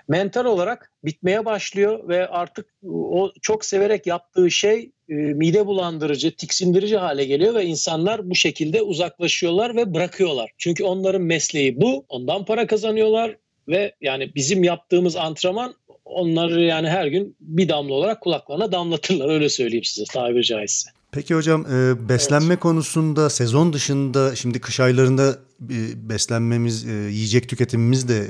Mental 0.07 0.45
olarak 0.45 0.91
bitmeye 1.05 1.45
başlıyor 1.45 2.09
ve 2.09 2.27
artık 2.27 2.75
o 2.89 3.31
çok 3.41 3.65
severek 3.65 4.07
yaptığı 4.07 4.51
şey 4.51 4.91
e, 5.09 5.13
mide 5.13 5.65
bulandırıcı, 5.65 6.35
tiksindirici 6.35 6.97
hale 6.97 7.25
geliyor 7.25 7.53
ve 7.53 7.65
insanlar 7.65 8.29
bu 8.29 8.35
şekilde 8.35 8.81
uzaklaşıyorlar 8.81 9.75
ve 9.75 9.93
bırakıyorlar. 9.93 10.51
Çünkü 10.57 10.83
onların 10.83 11.21
mesleği 11.21 11.81
bu. 11.81 12.05
Ondan 12.09 12.45
para 12.45 12.67
kazanıyorlar 12.67 13.38
ve 13.67 13.95
yani 14.01 14.35
bizim 14.35 14.63
yaptığımız 14.63 15.15
antrenman 15.15 15.75
onları 16.05 16.62
yani 16.62 16.89
her 16.89 17.07
gün 17.07 17.35
bir 17.39 17.69
damla 17.69 17.93
olarak 17.93 18.21
kulaklarına 18.21 18.71
damlatırlar 18.71 19.29
öyle 19.29 19.50
söyleyeyim 19.50 19.83
size 19.83 20.05
tabiri 20.13 20.43
caizse. 20.43 20.89
Peki 21.15 21.36
hocam 21.36 21.65
e, 21.72 22.10
beslenme 22.10 22.48
evet. 22.48 22.60
konusunda 22.60 23.29
sezon 23.29 23.74
dışında 23.74 24.36
şimdi 24.36 24.60
kış 24.60 24.79
aylarında 24.79 25.39
e, 25.69 26.10
beslenmemiz, 26.10 26.86
e, 26.86 26.91
yiyecek 26.91 27.50
tüketimimiz 27.50 28.07
de 28.07 28.27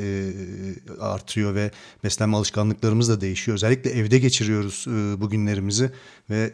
artıyor 0.99 1.55
ve 1.55 1.71
beslenme 2.03 2.37
alışkanlıklarımız 2.37 3.09
da 3.09 3.21
değişiyor. 3.21 3.55
Özellikle 3.55 3.89
evde 3.89 4.19
geçiriyoruz 4.19 4.85
bugünlerimizi 5.21 5.91
ve 6.29 6.53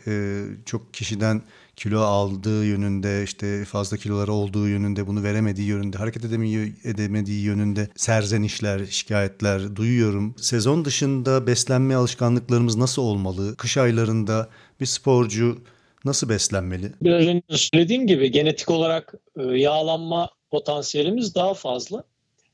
çok 0.65 0.93
kişiden 0.93 1.41
kilo 1.75 1.99
aldığı 1.99 2.65
yönünde 2.65 3.23
işte 3.23 3.65
fazla 3.65 3.97
kiloları 3.97 4.33
olduğu 4.33 4.67
yönünde 4.67 5.07
bunu 5.07 5.23
veremediği 5.23 5.67
yönünde 5.67 5.97
hareket 5.97 6.25
edemediği, 6.25 6.75
edemediği 6.83 7.43
yönünde 7.43 7.89
serzenişler, 7.95 8.85
şikayetler 8.85 9.75
duyuyorum. 9.75 10.35
Sezon 10.37 10.85
dışında 10.85 11.47
beslenme 11.47 11.95
alışkanlıklarımız 11.95 12.75
nasıl 12.75 13.01
olmalı? 13.01 13.55
Kış 13.55 13.77
aylarında 13.77 14.49
bir 14.79 14.85
sporcu 14.85 15.57
nasıl 16.05 16.29
beslenmeli? 16.29 16.91
Biraz 17.01 17.27
önce 17.27 17.41
söylediğim 17.49 18.07
gibi 18.07 18.31
genetik 18.31 18.69
olarak 18.69 19.13
e, 19.37 19.41
yağlanma 19.43 20.29
potansiyelimiz 20.51 21.35
daha 21.35 21.53
fazla. 21.53 22.03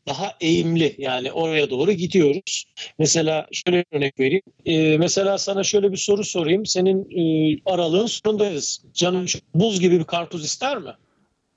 Daha 0.07 0.33
eğimli 0.41 0.95
yani 0.97 1.31
oraya 1.31 1.69
doğru 1.69 1.91
gidiyoruz. 1.91 2.65
Mesela 2.99 3.47
şöyle 3.51 3.77
bir 3.77 3.97
örnek 3.97 4.19
vereyim. 4.19 4.41
Ee, 4.65 4.97
mesela 4.97 5.37
sana 5.37 5.63
şöyle 5.63 5.91
bir 5.91 5.97
soru 5.97 6.23
sorayım. 6.23 6.65
Senin 6.65 7.07
e, 7.11 7.59
aralığın 7.65 8.05
sonundayız. 8.05 8.81
Canın 8.93 9.27
buz 9.55 9.79
gibi 9.79 9.99
bir 9.99 10.03
karpuz 10.03 10.45
ister 10.45 10.77
mi? 10.77 10.91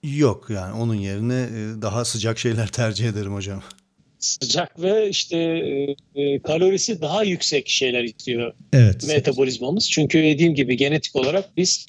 Yok 0.03 0.51
yani 0.51 0.73
onun 0.73 0.95
yerine 0.95 1.43
e, 1.43 1.83
daha 1.83 2.05
sıcak 2.05 2.39
şeyler 2.39 2.67
tercih 2.73 3.09
ederim 3.09 3.35
hocam 3.35 3.63
sıcak 4.21 4.83
ve 4.83 5.09
işte 5.09 5.37
e, 6.15 6.43
kalorisi 6.43 7.01
daha 7.01 7.25
yüksek 7.25 7.69
şeyler 7.69 8.05
istiyor 8.05 8.53
evet. 8.73 9.07
metabolizmamız. 9.07 9.91
Çünkü 9.91 10.23
dediğim 10.23 10.55
gibi 10.55 10.77
genetik 10.77 11.17
olarak 11.17 11.57
biz 11.57 11.87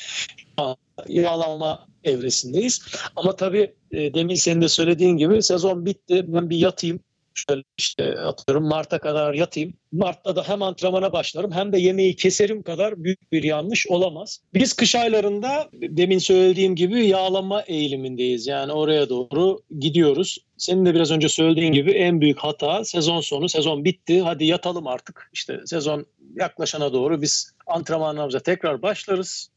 yağlanma 1.08 1.88
evresindeyiz. 2.04 2.82
Ama 3.16 3.36
tabii 3.36 3.74
e, 3.92 4.14
demin 4.14 4.36
senin 4.36 4.62
de 4.62 4.70
söylediğin 4.70 5.18
gibi 5.18 5.44
sezon 5.44 5.86
bitti. 5.86 6.26
Ben 6.28 6.50
bir 6.50 6.58
yatayım 6.58 7.00
şöyle 7.34 7.64
işte 7.78 8.20
atıyorum 8.20 8.68
Mart'a 8.68 9.00
kadar 9.00 9.34
yatayım. 9.34 9.74
Mart'ta 9.92 10.36
da 10.36 10.50
hem 10.50 10.62
antrenmana 10.62 11.14
başlarım 11.14 11.52
hem 11.52 11.74
de 11.74 11.80
yemeği 11.80 12.16
keserim 12.16 12.64
kadar 12.64 13.04
büyük 13.04 13.32
bir 13.32 13.44
yanlış 13.44 13.88
olamaz. 13.88 14.40
Biz 14.54 14.74
kış 14.74 14.96
aylarında 14.96 15.70
demin 15.74 16.20
söylediğim 16.20 16.76
gibi 16.76 17.08
yağlama 17.08 17.62
eğilimindeyiz. 17.62 18.48
Yani 18.48 18.72
oraya 18.72 19.10
doğru 19.10 19.60
gidiyoruz. 19.80 20.38
Senin 20.58 20.86
de 20.86 20.94
biraz 20.94 21.12
önce 21.12 21.30
söylediğin 21.30 21.74
gibi 21.74 21.92
en 21.92 22.22
büyük 22.22 22.40
hata 22.40 22.86
sezon 22.86 23.22
sonu. 23.22 23.50
Sezon 23.50 23.86
bitti. 23.86 24.22
Hadi 24.22 24.46
yatalım 24.46 24.88
artık. 24.88 25.30
İşte 25.34 25.60
sezon 25.66 26.06
yaklaşana 26.36 26.94
doğru 26.94 27.22
biz 27.22 27.52
antrenmanlarımıza 27.68 28.40
tekrar 28.40 28.82
başlarız. 28.82 29.50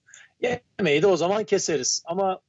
Yemeği 0.42 1.02
de 1.02 1.06
o 1.06 1.16
zaman 1.16 1.44
keseriz. 1.44 2.02
Ama 2.06 2.40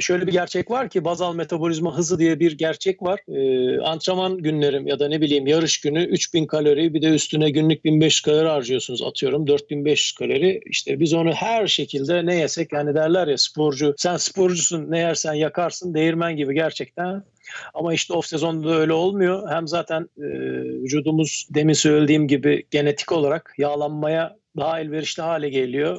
şöyle 0.00 0.26
bir 0.26 0.32
gerçek 0.32 0.70
var 0.70 0.88
ki 0.88 1.04
bazal 1.04 1.34
metabolizma 1.34 1.98
hızı 1.98 2.18
diye 2.18 2.40
bir 2.40 2.58
gerçek 2.58 3.02
var. 3.02 3.20
E, 3.28 3.80
antrenman 3.80 4.38
günlerim 4.38 4.86
ya 4.86 4.98
da 4.98 5.08
ne 5.08 5.20
bileyim 5.20 5.46
yarış 5.46 5.80
günü 5.80 6.04
3000 6.04 6.46
kalori 6.46 6.94
bir 6.94 7.02
de 7.02 7.08
üstüne 7.08 7.50
günlük 7.50 7.84
1500 7.84 8.20
kalori 8.20 8.48
harcıyorsunuz 8.48 9.02
atıyorum 9.02 9.46
4500 9.46 10.12
kalori. 10.12 10.60
İşte 10.66 11.00
biz 11.00 11.14
onu 11.14 11.32
her 11.32 11.66
şekilde 11.66 12.26
ne 12.26 12.34
yesek 12.34 12.72
yani 12.72 12.94
derler 12.94 13.28
ya 13.28 13.38
sporcu 13.38 13.94
sen 13.96 14.16
sporcusun 14.16 14.90
ne 14.90 14.98
yersen 14.98 15.34
yakarsın 15.34 15.94
değirmen 15.94 16.36
gibi 16.36 16.54
gerçekten 16.54 17.22
ama 17.74 17.94
işte 17.94 18.14
off 18.14 18.26
sezonda 18.26 18.74
öyle 18.74 18.92
olmuyor. 18.92 19.50
Hem 19.50 19.68
zaten 19.68 20.08
e, 20.18 20.26
vücudumuz 20.82 21.46
demin 21.50 21.74
söylediğim 21.74 22.28
gibi 22.28 22.66
genetik 22.70 23.12
olarak 23.12 23.54
yağlanmaya 23.58 24.36
daha 24.56 24.80
elverişli 24.80 25.22
hale 25.22 25.48
geliyor 25.48 25.98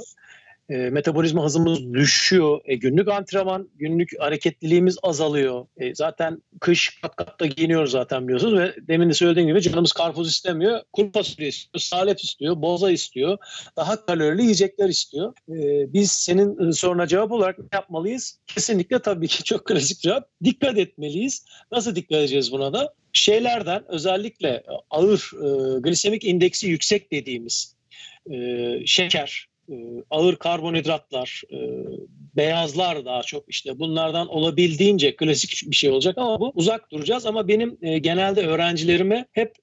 e, 0.70 0.76
metabolizma 0.78 1.44
hızımız 1.44 1.94
düşüyor. 1.94 2.62
E, 2.66 2.76
günlük 2.76 3.08
antrenman, 3.08 3.70
günlük 3.76 4.20
hareketliliğimiz 4.20 4.98
azalıyor. 5.04 5.66
E, 5.78 5.96
zaten 5.96 6.42
kış 6.60 7.02
kat 7.02 7.16
katta 7.16 7.46
giyiniyoruz 7.46 7.92
zaten 7.92 8.24
biliyorsunuz 8.24 8.60
ve 8.60 8.76
demin 8.88 9.10
de 9.10 9.14
söylediğim 9.14 9.48
gibi 9.50 9.62
canımız 9.62 9.92
karpuz 9.92 10.30
istemiyor. 10.30 10.82
Kuru 10.94 11.12
fasulye 11.12 11.50
istiyor, 11.50 11.82
salep 11.82 12.20
istiyor, 12.20 12.62
boza 12.62 12.92
istiyor. 12.92 13.38
Daha 13.78 14.06
kalorili 14.06 14.42
yiyecekler 14.42 14.90
istiyor. 14.90 15.34
E, 15.50 15.94
biz 15.94 16.12
senin 16.12 16.72
soruna 16.72 17.08
cevap 17.08 17.32
olarak 17.32 17.60
ne 17.60 17.66
yapmalıyız? 17.74 18.40
Kesinlikle 18.48 19.00
tabii 19.00 19.28
ki 19.28 19.44
çok 19.44 19.66
klasik 19.66 20.00
cevap. 20.00 20.30
Dikkat 20.44 20.78
etmeliyiz. 20.78 21.46
Nasıl 21.72 21.96
dikkat 21.96 22.18
edeceğiz 22.18 22.52
buna 22.52 22.74
da? 22.74 22.94
Şeylerden 23.14 23.84
özellikle 23.88 24.64
ağır 24.90 25.32
e, 25.34 25.80
glisemik 25.80 26.24
indeksi 26.24 26.68
yüksek 26.68 27.12
dediğimiz 27.12 27.76
e, 28.32 28.36
şeker, 28.86 29.48
e, 29.70 30.04
ağır 30.10 30.36
karbonhidratlar, 30.36 31.42
e, 31.52 31.58
beyazlar 32.36 33.06
daha 33.06 33.24
çok 33.24 33.44
işte 33.48 33.80
bunlardan 33.80 34.28
olabildiğince 34.28 35.16
klasik 35.16 35.72
bir 35.72 35.76
şey 35.76 35.90
olacak 35.90 36.18
ama 36.18 36.40
bu 36.40 36.52
uzak 36.56 36.92
duracağız 36.92 37.26
ama 37.26 37.48
benim 37.48 37.78
e, 37.82 37.98
genelde 37.98 38.48
öğrencilerime 38.48 39.26
hep 39.32 39.56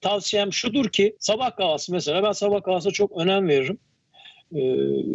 tavsiyem 0.00 0.52
şudur 0.52 0.88
ki 0.88 1.16
sabah 1.18 1.56
kahvaltısı 1.56 1.92
mesela 1.92 2.22
ben 2.22 2.32
sabah 2.32 2.62
kahvaltısına 2.62 2.92
çok 2.92 3.12
önem 3.12 3.48
veririm. 3.48 3.78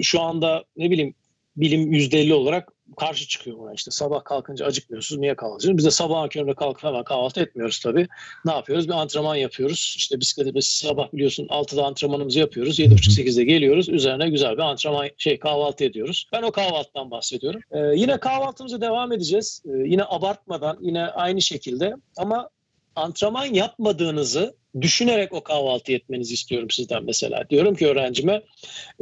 Şu 0.02 0.22
anda 0.22 0.64
ne 0.78 0.92
bileyim 0.92 1.16
bilim 1.56 1.94
%50 1.94 2.34
olarak 2.34 2.74
karşı 2.98 3.28
çıkıyor 3.28 3.58
buna 3.58 3.74
işte. 3.74 3.92
Sabah 3.92 4.24
kalkınca 4.24 4.66
acıkmıyorsunuz 4.66 5.20
niye 5.20 5.36
kahvaltı 5.36 5.78
Biz 5.78 5.86
de 5.86 5.92
sabah 5.92 6.30
köründe 6.30 6.54
kalkıp 6.54 6.84
hemen 6.84 7.04
kahvaltı 7.04 7.42
etmiyoruz 7.42 7.80
tabii. 7.80 8.08
Ne 8.46 8.52
yapıyoruz? 8.52 8.88
Bir 8.88 8.94
antrenman 8.94 9.36
yapıyoruz. 9.36 9.96
İşte 9.98 10.20
bisiklete 10.20 10.56
biz 10.56 10.66
sabah 10.66 11.14
biliyorsun 11.14 11.48
6'da 11.48 11.86
antrenmanımızı 11.86 12.40
yapıyoruz. 12.40 12.80
7.30-8'de 12.80 13.44
geliyoruz. 13.44 13.90
Üzerine 13.90 14.30
güzel 14.30 14.54
bir 14.54 14.62
antrenman 14.62 15.10
şey 15.18 15.40
kahvaltı 15.40 15.84
ediyoruz. 15.84 16.28
Ben 16.34 16.42
o 16.42 16.52
kahvaltıdan 16.52 17.12
bahsediyorum. 17.12 17.62
Ee, 17.72 17.80
yine 17.96 18.18
kahvaltımıza 18.18 18.82
devam 18.82 19.12
edeceğiz. 19.12 19.64
Ee, 19.66 19.70
yine 19.70 20.04
abartmadan 20.04 20.78
yine 20.82 21.06
aynı 21.06 21.42
şekilde 21.42 21.96
ama 22.18 22.50
antrenman 22.96 23.46
yapmadığınızı 23.46 24.56
düşünerek 24.82 25.34
o 25.34 25.44
kahvaltı 25.44 25.92
etmenizi 25.92 26.34
istiyorum 26.34 26.70
sizden 26.70 27.04
mesela. 27.04 27.50
Diyorum 27.50 27.76
ki 27.76 27.88
öğrencime 27.88 28.42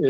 e, 0.04 0.10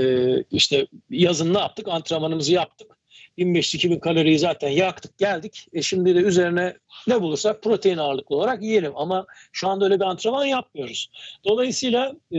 işte 0.51 0.87
yazın 1.09 1.53
ne 1.53 1.59
yaptık? 1.59 1.87
Antrenmanımızı 1.87 2.53
yaptık 2.53 2.98
1500-2000 3.39 3.99
kaloriyi 3.99 4.39
zaten 4.39 4.69
yaktık 4.69 5.17
geldik. 5.17 5.67
E 5.73 5.81
şimdi 5.81 6.15
de 6.15 6.19
üzerine 6.19 6.73
ne 7.07 7.21
bulursak 7.21 7.63
protein 7.63 7.97
ağırlıklı 7.97 8.35
olarak 8.35 8.63
yiyelim. 8.63 8.91
Ama 8.95 9.25
şu 9.51 9.67
anda 9.67 9.85
öyle 9.85 9.95
bir 9.95 10.05
antrenman 10.05 10.45
yapmıyoruz. 10.45 11.11
Dolayısıyla 11.45 12.15
e, 12.31 12.37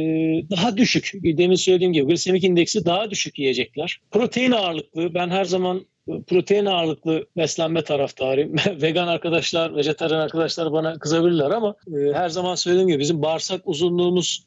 daha 0.50 0.76
düşük, 0.76 1.12
demin 1.14 1.54
söylediğim 1.54 1.92
gibi 1.92 2.06
glisemik 2.06 2.44
indeksi 2.44 2.84
daha 2.84 3.10
düşük 3.10 3.38
yiyecekler. 3.38 4.00
Protein 4.10 4.52
ağırlıklı, 4.52 5.14
ben 5.14 5.28
her 5.28 5.44
zaman 5.44 5.86
protein 6.26 6.66
ağırlıklı 6.66 7.26
beslenme 7.36 7.84
taraftarıyım. 7.84 8.54
Vegan 8.82 9.08
arkadaşlar, 9.08 9.76
vejetaryen 9.76 10.18
arkadaşlar 10.18 10.72
bana 10.72 10.98
kızabilirler 10.98 11.50
ama 11.50 11.74
e, 11.86 12.12
her 12.12 12.28
zaman 12.28 12.54
söylediğim 12.54 12.88
gibi 12.88 12.98
bizim 12.98 13.22
bağırsak 13.22 13.60
uzunluğumuz 13.64 14.46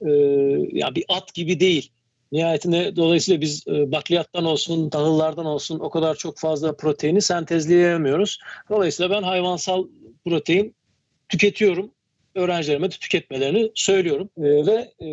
e, 0.00 0.10
ya 0.72 0.94
bir 0.94 1.04
at 1.08 1.34
gibi 1.34 1.60
değil. 1.60 1.90
Nihayetinde 2.32 2.96
dolayısıyla 2.96 3.40
biz 3.40 3.64
e, 3.68 3.92
bakliyattan 3.92 4.44
olsun, 4.44 4.90
tahıllardan 4.90 5.46
olsun 5.46 5.78
o 5.78 5.90
kadar 5.90 6.14
çok 6.14 6.38
fazla 6.38 6.76
proteini 6.76 7.22
sentezleyemiyoruz. 7.22 8.38
Dolayısıyla 8.70 9.16
ben 9.16 9.22
hayvansal 9.22 9.86
protein 10.24 10.74
tüketiyorum. 11.28 11.90
Öğrencilerime 12.34 12.90
de 12.90 12.94
tüketmelerini 12.94 13.70
söylüyorum. 13.74 14.30
E, 14.36 14.42
ve 14.42 14.92
e, 15.06 15.08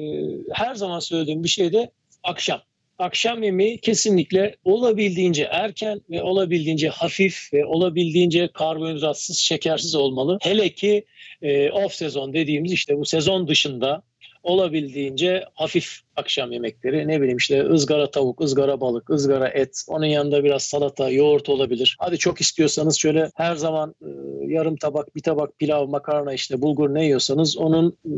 her 0.54 0.76
zaman 0.76 1.00
söylediğim 1.00 1.44
bir 1.44 1.50
şey 1.50 1.74
de 1.74 1.92
akşam. 2.24 2.62
akşam 2.98 3.44
yemeği 3.44 3.78
kesinlikle 3.78 4.56
olabildiğince 4.66 5.44
erken 5.44 6.02
ve 6.10 6.24
olabildiğince 6.24 6.90
hafif 6.90 7.54
ve 7.54 7.66
olabildiğince 7.66 8.50
karbonhidratsız, 8.54 9.38
şekersiz 9.38 9.96
olmalı. 9.96 10.38
Hele 10.42 10.70
ki 10.70 11.06
e, 11.42 11.72
off 11.72 11.94
sezon 11.94 12.34
dediğimiz 12.34 12.72
işte 12.74 12.98
bu 12.98 13.06
sezon 13.06 13.48
dışında 13.48 14.04
olabildiğince 14.44 15.44
hafif 15.54 16.00
akşam 16.16 16.52
yemekleri. 16.52 17.08
Ne 17.08 17.22
bileyim 17.22 17.38
işte 17.38 17.64
ızgara 17.64 18.12
tavuk, 18.12 18.42
ızgara 18.42 18.82
balık, 18.82 19.10
ızgara 19.10 19.48
et. 19.48 19.84
Onun 19.88 20.06
yanında 20.06 20.44
biraz 20.44 20.64
salata, 20.64 21.10
yoğurt 21.10 21.50
olabilir. 21.50 21.96
Hadi 22.00 22.18
çok 22.18 22.42
istiyorsanız 22.42 22.98
şöyle 22.98 23.32
her 23.36 23.56
zaman 23.56 23.96
e, 24.02 24.08
yarım 24.48 24.76
tabak, 24.76 25.16
bir 25.16 25.22
tabak 25.22 25.60
pilav, 25.60 25.88
makarna 25.88 26.34
işte 26.34 26.62
bulgur 26.62 26.94
ne 26.94 27.06
yiyorsanız 27.06 27.58
onun 27.58 27.98
e, 28.06 28.12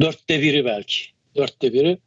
dörtte 0.00 0.42
biri 0.42 0.64
belki. 0.64 1.02
Dörtte 1.36 1.72
biri. 1.72 1.98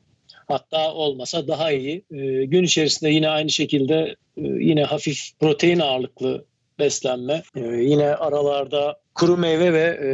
Hatta 0.47 0.93
olmasa 0.93 1.47
daha 1.47 1.71
iyi. 1.71 2.03
E, 2.11 2.45
gün 2.45 2.63
içerisinde 2.63 3.09
yine 3.09 3.29
aynı 3.29 3.49
şekilde 3.49 4.15
e, 4.37 4.41
yine 4.41 4.83
hafif 4.83 5.39
protein 5.39 5.79
ağırlıklı 5.79 6.45
beslenme. 6.79 7.43
E, 7.55 7.61
yine 7.61 8.15
aralarda 8.15 8.99
kuru 9.15 9.37
meyve 9.37 9.73
ve 9.73 9.99
e, 10.03 10.09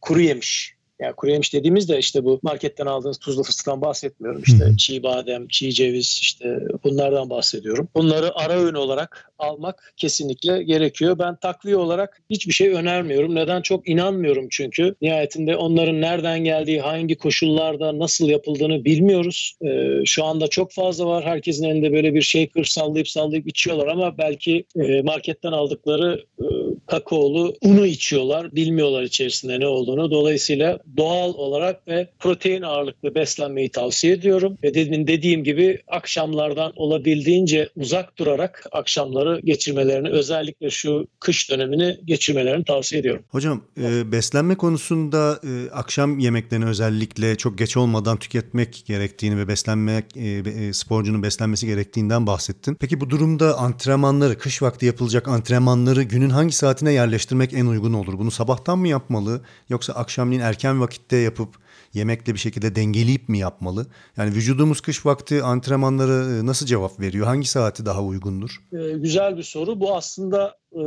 kuru 0.00 0.20
yemiş 0.20 0.73
yani 1.00 1.14
kuru 1.14 1.30
yemiş 1.30 1.54
dediğimizde 1.54 1.98
işte 1.98 2.24
bu 2.24 2.40
marketten 2.42 2.86
aldığınız 2.86 3.18
tuzlu 3.18 3.42
fıstıktan 3.42 3.80
bahsetmiyorum. 3.80 4.42
İşte 4.46 4.66
hmm. 4.66 4.76
çiğ 4.76 5.02
badem, 5.02 5.48
çiğ 5.48 5.72
ceviz 5.72 6.18
işte 6.22 6.58
bunlardan 6.84 7.30
bahsediyorum. 7.30 7.88
Bunları 7.94 8.38
ara 8.38 8.52
öğün 8.52 8.74
olarak 8.74 9.32
almak 9.38 9.94
kesinlikle 9.96 10.62
gerekiyor. 10.62 11.18
Ben 11.18 11.36
takviye 11.36 11.76
olarak 11.76 12.22
hiçbir 12.30 12.52
şey 12.52 12.68
önermiyorum. 12.68 13.34
Neden? 13.34 13.62
Çok 13.62 13.88
inanmıyorum 13.88 14.46
çünkü. 14.50 14.94
Nihayetinde 15.02 15.56
onların 15.56 16.00
nereden 16.00 16.44
geldiği, 16.44 16.80
hangi 16.80 17.14
koşullarda 17.14 17.98
nasıl 17.98 18.28
yapıldığını 18.28 18.84
bilmiyoruz. 18.84 19.54
Ee, 19.62 20.04
şu 20.04 20.24
anda 20.24 20.48
çok 20.48 20.72
fazla 20.72 21.06
var. 21.06 21.24
Herkesin 21.24 21.64
elinde 21.64 21.92
böyle 21.92 22.14
bir 22.14 22.22
şey 22.22 22.48
kır 22.48 22.64
sallayıp 22.64 23.08
sallayıp 23.08 23.48
içiyorlar 23.48 23.86
ama 23.86 24.18
belki 24.18 24.64
e, 24.76 25.02
marketten 25.02 25.52
aldıkları 25.52 26.24
e, 26.38 26.44
kakaolu 26.86 27.54
unu 27.62 27.86
içiyorlar. 27.86 28.56
Bilmiyorlar 28.56 29.02
içerisinde 29.02 29.60
ne 29.60 29.66
olduğunu. 29.66 30.10
Dolayısıyla 30.10 30.78
doğal 30.96 31.34
olarak 31.34 31.88
ve 31.88 32.08
protein 32.18 32.62
ağırlıklı 32.62 33.14
beslenmeyi 33.14 33.68
tavsiye 33.68 34.12
ediyorum. 34.12 34.58
Ve 34.62 34.74
demin 34.74 35.06
dediğim 35.06 35.44
gibi 35.44 35.82
akşamlardan 35.88 36.72
olabildiğince 36.76 37.68
uzak 37.76 38.18
durarak 38.18 38.66
akşamları 38.72 39.40
geçirmelerini 39.40 40.08
özellikle 40.08 40.70
şu 40.70 41.06
kış 41.20 41.50
dönemini 41.50 41.96
geçirmelerini 42.04 42.64
tavsiye 42.64 43.00
ediyorum. 43.00 43.22
Hocam 43.28 43.64
e, 43.82 44.12
beslenme 44.12 44.54
konusunda 44.54 45.40
e, 45.44 45.70
akşam 45.70 46.18
yemeklerini 46.18 46.66
özellikle 46.66 47.36
çok 47.36 47.58
geç 47.58 47.76
olmadan 47.76 48.16
tüketmek 48.16 48.82
gerektiğini 48.86 49.38
ve 49.38 49.48
beslenmek 49.48 50.16
e, 50.16 50.28
e, 50.28 50.72
sporcunun 50.72 51.22
beslenmesi 51.22 51.66
gerektiğinden 51.66 52.26
bahsettin. 52.26 52.74
Peki 52.80 53.00
bu 53.00 53.10
durumda 53.10 53.58
antrenmanları 53.58 54.38
kış 54.38 54.62
vakti 54.62 54.86
yapılacak 54.86 55.28
antrenmanları 55.28 56.02
günün 56.02 56.30
hangi 56.30 56.52
saatine 56.52 56.92
yerleştirmek 56.92 57.54
en 57.54 57.66
uygun 57.66 57.92
olur? 57.92 58.18
Bunu 58.18 58.30
sabahtan 58.30 58.78
mı 58.78 58.88
yapmalı 58.88 59.40
yoksa 59.68 59.92
akşamleyin 59.92 60.42
erken 60.42 60.73
vakitte 60.80 61.16
yapıp 61.16 61.54
yemekle 61.92 62.34
bir 62.34 62.38
şekilde 62.38 62.76
dengeleyip 62.76 63.28
mi 63.28 63.38
yapmalı? 63.38 63.86
Yani 64.16 64.34
vücudumuz 64.34 64.80
kış 64.80 65.06
vakti 65.06 65.42
antrenmanları 65.42 66.40
e, 66.40 66.46
nasıl 66.46 66.66
cevap 66.66 67.00
veriyor? 67.00 67.26
Hangi 67.26 67.48
saati 67.48 67.86
daha 67.86 68.02
uygundur? 68.02 68.62
Ee, 68.72 68.98
güzel 68.98 69.36
bir 69.36 69.42
soru. 69.42 69.80
Bu 69.80 69.96
aslında 69.96 70.56
e, 70.72 70.82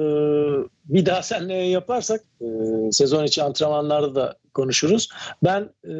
bir 0.85 1.05
daha 1.05 1.23
seninle 1.23 1.53
yaparsak 1.53 2.21
e, 2.41 2.45
sezon 2.91 3.23
içi 3.23 3.43
antrenmanlarda 3.43 4.15
da 4.15 4.37
konuşuruz. 4.53 5.09
Ben 5.43 5.69
e, 5.85 5.91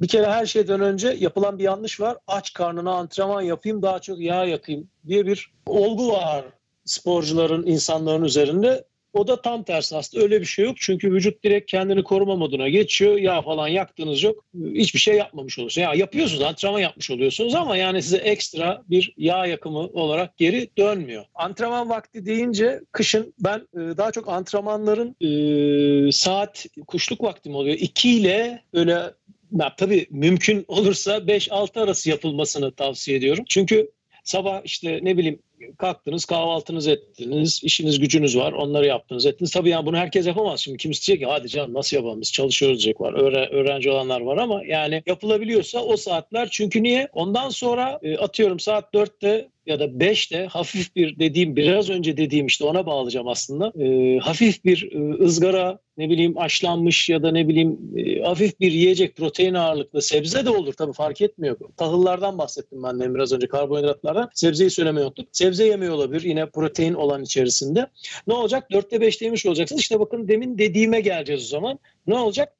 bir 0.00 0.08
kere 0.08 0.26
her 0.26 0.46
şeyden 0.46 0.80
önce 0.80 1.08
yapılan 1.08 1.58
bir 1.58 1.64
yanlış 1.64 2.00
var. 2.00 2.16
Aç 2.26 2.52
karnına 2.52 2.92
antrenman 2.92 3.42
yapayım 3.42 3.82
daha 3.82 3.98
çok 3.98 4.20
yağ 4.20 4.44
yakayım 4.44 4.88
diye 5.06 5.26
bir 5.26 5.52
olgu 5.66 6.12
var 6.12 6.44
sporcuların, 6.84 7.66
insanların 7.66 8.24
üzerinde. 8.24 8.84
O 9.12 9.28
da 9.28 9.42
tam 9.42 9.62
tersi 9.62 9.96
aslında 9.96 10.24
öyle 10.24 10.40
bir 10.40 10.46
şey 10.46 10.64
yok. 10.64 10.76
Çünkü 10.80 11.12
vücut 11.12 11.44
direkt 11.44 11.70
kendini 11.70 12.02
koruma 12.02 12.36
moduna 12.36 12.68
geçiyor. 12.68 13.16
Yağ 13.16 13.42
falan 13.42 13.68
yaktığınız 13.68 14.22
yok. 14.22 14.44
Hiçbir 14.74 14.98
şey 14.98 15.16
yapmamış 15.16 15.58
oluyorsunuz. 15.58 15.84
Ya 15.84 15.94
yapıyorsunuz 15.94 16.42
antrenman 16.42 16.80
yapmış 16.80 17.10
oluyorsunuz 17.10 17.54
ama 17.54 17.76
yani 17.76 18.02
size 18.02 18.16
ekstra 18.16 18.82
bir 18.90 19.14
yağ 19.16 19.46
yakımı 19.46 19.78
olarak 19.78 20.36
geri 20.36 20.70
dönmüyor. 20.78 21.24
Antrenman 21.34 21.88
vakti 21.88 22.26
deyince 22.26 22.80
kışın 22.92 23.34
ben 23.38 23.58
e, 23.58 23.78
daha 23.96 24.12
çok 24.12 24.28
antrenmanların 24.28 25.16
e, 25.20 26.12
saat 26.12 26.66
kuşluk 26.86 27.22
vaktim 27.22 27.54
oluyor. 27.54 27.76
2 27.80 28.10
ile 28.10 28.62
böyle 28.74 29.12
ya, 29.52 29.74
tabii 29.76 30.06
mümkün 30.10 30.64
olursa 30.68 31.16
5-6 31.16 31.80
arası 31.80 32.10
yapılmasını 32.10 32.72
tavsiye 32.72 33.16
ediyorum. 33.16 33.44
Çünkü 33.48 33.90
sabah 34.24 34.60
işte 34.64 34.98
ne 35.02 35.16
bileyim 35.16 35.38
kalktınız 35.78 36.24
kahvaltınızı 36.24 36.90
ettiniz 36.90 37.60
işiniz 37.64 37.98
gücünüz 37.98 38.36
var 38.36 38.52
onları 38.52 38.86
yaptınız 38.86 39.26
ettiniz. 39.26 39.50
Tabii 39.50 39.68
yani 39.68 39.86
bunu 39.86 39.96
herkes 39.96 40.26
yapamaz. 40.26 40.60
Şimdi 40.60 40.78
kimisi 40.78 41.06
diyecek 41.06 41.26
ki 41.26 41.32
hadi 41.32 41.48
canım 41.48 41.74
nasıl 41.74 41.96
yapalım? 41.96 42.20
Biz 42.20 42.32
çalışıyoruz 42.32 42.78
diyecek 42.78 43.00
var. 43.00 43.12
Öğre, 43.12 43.48
öğrenci 43.48 43.90
olanlar 43.90 44.20
var 44.20 44.36
ama 44.36 44.62
yani 44.64 45.02
yapılabiliyorsa 45.06 45.80
o 45.84 45.96
saatler. 45.96 46.48
Çünkü 46.50 46.82
niye? 46.82 47.08
Ondan 47.12 47.48
sonra 47.48 47.98
e, 48.02 48.16
atıyorum 48.16 48.60
saat 48.60 48.94
4'te 48.94 49.48
ya 49.66 49.80
da 49.80 49.84
5'te 49.84 50.46
hafif 50.46 50.96
bir 50.96 51.18
dediğim 51.18 51.56
biraz 51.56 51.90
önce 51.90 52.16
dediğim 52.16 52.46
işte 52.46 52.64
ona 52.64 52.86
bağlayacağım 52.86 53.28
aslında. 53.28 53.72
E, 53.84 54.18
hafif 54.18 54.64
bir 54.64 54.92
e, 54.92 55.24
ızgara 55.24 55.78
ne 55.96 56.10
bileyim 56.10 56.38
aşlanmış 56.38 57.08
ya 57.08 57.22
da 57.22 57.32
ne 57.32 57.48
bileyim 57.48 57.78
e, 57.96 58.20
hafif 58.20 58.60
bir 58.60 58.72
yiyecek 58.72 59.16
protein 59.16 59.54
ağırlıklı 59.54 60.02
sebze 60.02 60.44
de 60.44 60.50
olur 60.50 60.72
tabii 60.72 60.92
fark 60.92 61.20
etmiyor. 61.20 61.56
Tahıllardan 61.76 62.38
bahsettim 62.38 62.82
ben 62.82 63.00
de 63.00 63.14
biraz 63.14 63.32
önce 63.32 63.48
karbonhidratlardan. 63.48 64.30
Sebzeyi 64.34 64.70
söylemeyi 64.70 65.06
unuttuk. 65.06 65.28
Sebze 65.32 65.64
yemeği 65.64 65.90
olabilir 65.90 66.22
yine 66.22 66.50
protein 66.50 66.94
olan 66.94 67.22
içerisinde. 67.22 67.86
Ne 68.26 68.34
olacak? 68.34 68.70
4'te 68.70 68.96
5'te 68.96 69.24
yemiş 69.24 69.46
olacaksınız. 69.46 69.82
İşte 69.82 70.00
bakın 70.00 70.28
demin 70.28 70.58
dediğime 70.58 71.00
geleceğiz 71.00 71.42
o 71.44 71.46
zaman. 71.46 71.78
Ne 72.06 72.14
olacak? 72.14 72.56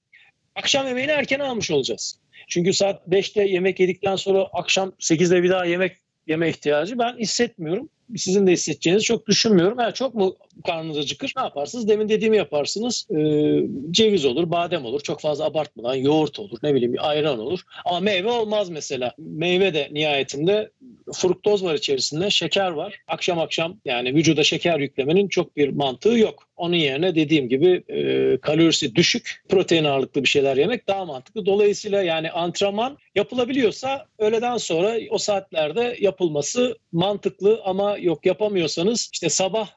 Akşam 0.54 0.86
yemeğini 0.86 1.10
erken 1.10 1.40
almış 1.40 1.70
olacağız. 1.70 2.18
Çünkü 2.48 2.72
saat 2.72 3.06
5'te 3.08 3.42
yemek 3.42 3.80
yedikten 3.80 4.16
sonra 4.16 4.48
akşam 4.52 4.92
8'de 5.00 5.42
bir 5.42 5.50
daha 5.50 5.64
yemek 5.64 5.92
yeme 6.30 6.48
ihtiyacı 6.48 6.98
ben 6.98 7.18
hissetmiyorum. 7.18 7.88
Sizin 8.16 8.46
de 8.46 8.52
hissedeceğinizi 8.52 9.04
çok 9.04 9.26
düşünmüyorum. 9.26 9.78
Yani 9.80 9.94
çok 9.94 10.14
mu 10.14 10.36
karnınız 10.60 10.98
acıkır? 10.98 11.32
Ne 11.36 11.42
yaparsınız? 11.42 11.88
Demin 11.88 12.08
dediğimi 12.08 12.36
yaparsınız. 12.36 13.06
Ee, 13.10 13.60
ceviz 13.90 14.24
olur, 14.24 14.50
badem 14.50 14.84
olur. 14.84 15.00
Çok 15.00 15.20
fazla 15.20 15.44
abartmadan 15.44 15.94
yoğurt 15.94 16.38
olur. 16.38 16.58
Ne 16.62 16.74
bileyim 16.74 16.94
ayran 16.98 17.38
olur. 17.38 17.60
Ama 17.84 18.00
meyve 18.00 18.30
olmaz 18.30 18.70
mesela. 18.70 19.14
Meyve 19.18 19.74
de 19.74 19.88
nihayetinde 19.92 20.70
fruktoz 21.12 21.64
var 21.64 21.74
içerisinde, 21.74 22.30
şeker 22.30 22.70
var. 22.70 23.00
Akşam 23.08 23.38
akşam 23.38 23.76
yani 23.84 24.14
vücuda 24.14 24.44
şeker 24.44 24.78
yüklemenin 24.78 25.28
çok 25.28 25.56
bir 25.56 25.68
mantığı 25.68 26.18
yok. 26.18 26.48
Onun 26.56 26.76
yerine 26.76 27.14
dediğim 27.14 27.48
gibi 27.48 27.84
e, 27.88 28.36
kalorisi 28.40 28.94
düşük, 28.94 29.42
protein 29.48 29.84
ağırlıklı 29.84 30.22
bir 30.22 30.28
şeyler 30.28 30.56
yemek 30.56 30.88
daha 30.88 31.04
mantıklı. 31.04 31.46
Dolayısıyla 31.46 32.02
yani 32.02 32.30
antrenman 32.30 32.98
yapılabiliyorsa 33.14 34.06
öğleden 34.18 34.56
sonra 34.56 34.96
o 35.10 35.18
saatlerde 35.18 35.96
yapılması 36.00 36.76
mantıklı 36.92 37.60
ama 37.64 37.96
yok 37.98 38.26
yapamıyorsanız 38.26 39.10
işte 39.12 39.28
sabah 39.28 39.68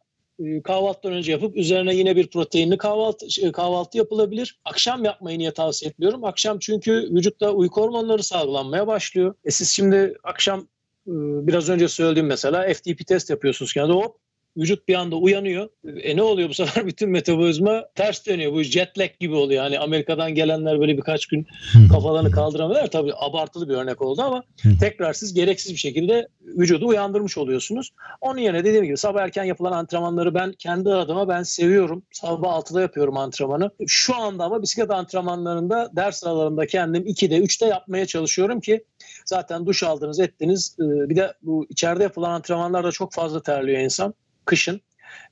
kahvaltıdan 0.63 1.13
önce 1.13 1.32
yapıp 1.32 1.58
üzerine 1.58 1.96
yine 1.96 2.15
bir 2.15 2.28
proteinli 2.28 2.78
kahvaltı 2.78 3.32
şey, 3.32 3.52
kahvaltı 3.52 3.98
yapılabilir. 3.98 4.60
Akşam 4.65 5.06
yapmayı 5.06 5.39
niye 5.39 5.54
tavsiye 5.54 5.89
etmiyorum? 5.89 6.24
Akşam 6.24 6.60
çünkü 6.60 6.91
vücutta 6.91 7.52
uyku 7.52 7.82
hormonları 7.82 8.24
salgılanmaya 8.24 8.88
başlıyor. 8.88 9.36
E 9.46 9.52
siz 9.52 9.69
şimdi 9.69 10.13
akşam 10.24 10.60
e, 11.08 11.13
biraz 11.48 11.69
önce 11.69 11.88
söylediğim 11.88 12.28
mesela 12.28 12.74
FTP 12.74 13.08
test 13.08 13.30
yapıyorsunuz 13.30 13.74
kendi 13.74 13.93
hop 13.93 14.22
vücut 14.58 14.88
bir 14.88 14.96
anda 14.96 15.16
uyanıyor. 15.16 15.70
E 16.02 16.16
ne 16.16 16.22
oluyor 16.22 16.50
bu 16.50 16.54
sefer 16.54 16.86
bütün 16.88 17.10
metabolizma 17.10 17.86
ters 17.96 18.28
dönüyor. 18.28 18.54
Bu 18.54 18.63
jet 18.63 19.00
lag 19.00 19.10
gibi 19.20 19.36
oluyor. 19.36 19.63
Yani 19.63 19.80
Amerika'dan 19.80 20.36
gelenler 20.36 20.80
böyle 20.80 20.98
birkaç 20.98 21.26
gün 21.26 21.48
kafalarını 21.92 22.32
kaldıramıyorlar. 22.32 22.92
Tabii 22.92 23.12
abartılı 23.16 23.70
bir 23.70 23.74
örnek 23.74 24.02
oldu 24.02 24.22
ama 24.22 24.44
tekrar 24.80 25.13
siz 25.13 25.34
gereksiz 25.34 25.72
bir 25.72 25.78
şekilde 25.78 26.28
vücudu 26.42 26.88
uyandırmış 26.88 27.38
oluyorsunuz. 27.38 27.92
Onun 28.22 28.39
yerine 28.39 28.66
dediğim 28.66 28.86
gibi 28.86 28.98
sabah 28.98 29.22
erken 29.22 29.44
yapılan 29.44 29.72
antrenmanları 29.72 30.34
ben 30.34 30.52
kendi 30.52 30.89
adıma 30.89 31.28
ben 31.28 31.44
seviyorum. 31.44 32.04
Sabah 32.12 32.50
6'da 32.50 32.82
yapıyorum 32.82 33.18
antrenmanı. 33.18 33.72
Şu 33.88 34.16
anda 34.16 34.44
ama 34.44 34.62
bisiklet 34.62 34.92
antrenmanlarında 34.92 35.92
ders 35.96 36.24
aralarında 36.24 36.66
kendim 36.66 37.04
2'de 37.04 37.38
3'te 37.38 37.66
yapmaya 37.66 38.06
çalışıyorum 38.06 38.60
ki 38.60 38.84
zaten 39.26 39.66
duş 39.66 39.84
aldınız 39.84 40.20
ettiniz. 40.20 40.76
Bir 40.80 41.16
de 41.16 41.34
bu 41.42 41.66
içeride 41.70 42.04
yapılan 42.04 42.32
antrenmanlarda 42.32 42.92
çok 42.92 43.13
fazla 43.13 43.44
terliyor 43.44 43.80
insan 43.80 44.13
kışın. 44.45 44.82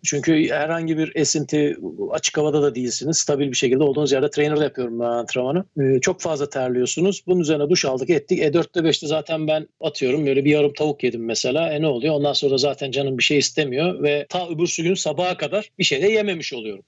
Çünkü 0.03 0.49
herhangi 0.49 0.97
bir 0.97 1.11
esinti 1.15 1.77
açık 2.11 2.37
havada 2.37 2.61
da 2.61 2.75
değilsiniz. 2.75 3.17
Stabil 3.17 3.51
bir 3.51 3.55
şekilde 3.55 3.83
olduğunuz 3.83 4.11
yerde 4.11 4.29
trainer'la 4.29 4.63
yapıyorum 4.63 4.99
ben 4.99 5.05
antrenmanı. 5.05 5.65
Ee, 5.81 5.99
çok 6.01 6.21
fazla 6.21 6.49
terliyorsunuz. 6.49 7.23
Bunun 7.27 7.39
üzerine 7.39 7.69
duş 7.69 7.85
aldık 7.85 8.09
ettik. 8.09 8.39
E 8.39 8.47
4'te 8.47 8.79
5'te 8.79 9.07
zaten 9.07 9.47
ben 9.47 9.67
atıyorum 9.81 10.25
böyle 10.25 10.45
bir 10.45 10.51
yarım 10.51 10.73
tavuk 10.73 11.03
yedim 11.03 11.25
mesela. 11.25 11.73
E 11.73 11.81
ne 11.81 11.87
oluyor? 11.87 12.15
Ondan 12.15 12.33
sonra 12.33 12.57
zaten 12.57 12.91
canım 12.91 13.17
bir 13.17 13.23
şey 13.23 13.37
istemiyor 13.37 14.03
ve 14.03 14.25
ta 14.29 14.49
öbürsü 14.49 14.83
gün 14.83 14.93
sabaha 14.93 15.37
kadar 15.37 15.71
bir 15.79 15.83
şey 15.83 16.01
de 16.01 16.07
yememiş 16.07 16.53
oluyorum. 16.53 16.83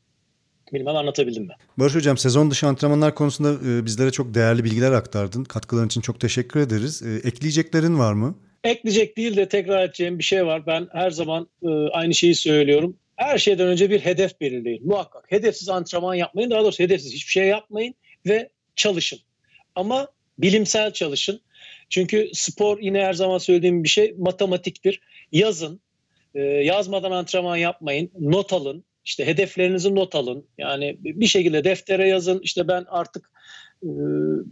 Bilmem 0.73 0.95
anlatabildim 0.95 1.43
mi? 1.43 1.53
Barış 1.77 1.95
Hocam 1.95 2.17
sezon 2.17 2.51
dışı 2.51 2.67
antrenmanlar 2.67 3.15
konusunda 3.15 3.69
e, 3.69 3.85
bizlere 3.85 4.11
çok 4.11 4.33
değerli 4.33 4.63
bilgiler 4.63 4.91
aktardın. 4.91 5.43
Katkıların 5.43 5.87
için 5.87 6.01
çok 6.01 6.19
teşekkür 6.19 6.59
ederiz. 6.59 7.01
E, 7.01 7.27
ekleyeceklerin 7.27 7.99
var 7.99 8.13
mı? 8.13 8.35
Ekleyecek 8.63 9.17
değil 9.17 9.37
de 9.37 9.47
tekrar 9.47 9.83
edeceğim 9.83 10.19
bir 10.19 10.23
şey 10.23 10.45
var. 10.45 10.67
Ben 10.67 10.87
her 10.91 11.09
zaman 11.11 11.49
e, 11.63 11.67
aynı 11.69 12.13
şeyi 12.13 12.35
söylüyorum. 12.35 12.97
Her 13.15 13.37
şeyden 13.37 13.67
önce 13.67 13.89
bir 13.89 13.99
hedef 13.99 14.41
belirleyin. 14.41 14.87
Muhakkak. 14.87 15.31
Hedefsiz 15.31 15.69
antrenman 15.69 16.15
yapmayın. 16.15 16.51
Daha 16.51 16.63
doğrusu 16.63 16.83
hedefsiz 16.83 17.13
hiçbir 17.13 17.31
şey 17.31 17.47
yapmayın 17.47 17.95
ve 18.25 18.49
çalışın. 18.75 19.19
Ama 19.75 20.07
bilimsel 20.37 20.93
çalışın. 20.93 21.41
Çünkü 21.89 22.29
spor 22.33 22.79
yine 22.79 23.05
her 23.05 23.13
zaman 23.13 23.37
söylediğim 23.37 23.83
bir 23.83 23.89
şey 23.89 24.15
matematiktir. 24.17 25.01
Yazın. 25.31 25.81
E, 26.35 26.41
yazmadan 26.41 27.11
antrenman 27.11 27.57
yapmayın. 27.57 28.11
Not 28.19 28.53
alın. 28.53 28.83
İşte 29.05 29.25
hedeflerinizi 29.25 29.95
not 29.95 30.15
alın. 30.15 30.45
Yani 30.57 30.97
bir 30.99 31.27
şekilde 31.27 31.63
deftere 31.63 32.07
yazın. 32.07 32.39
İşte 32.43 32.67
ben 32.67 32.85
artık 32.87 33.31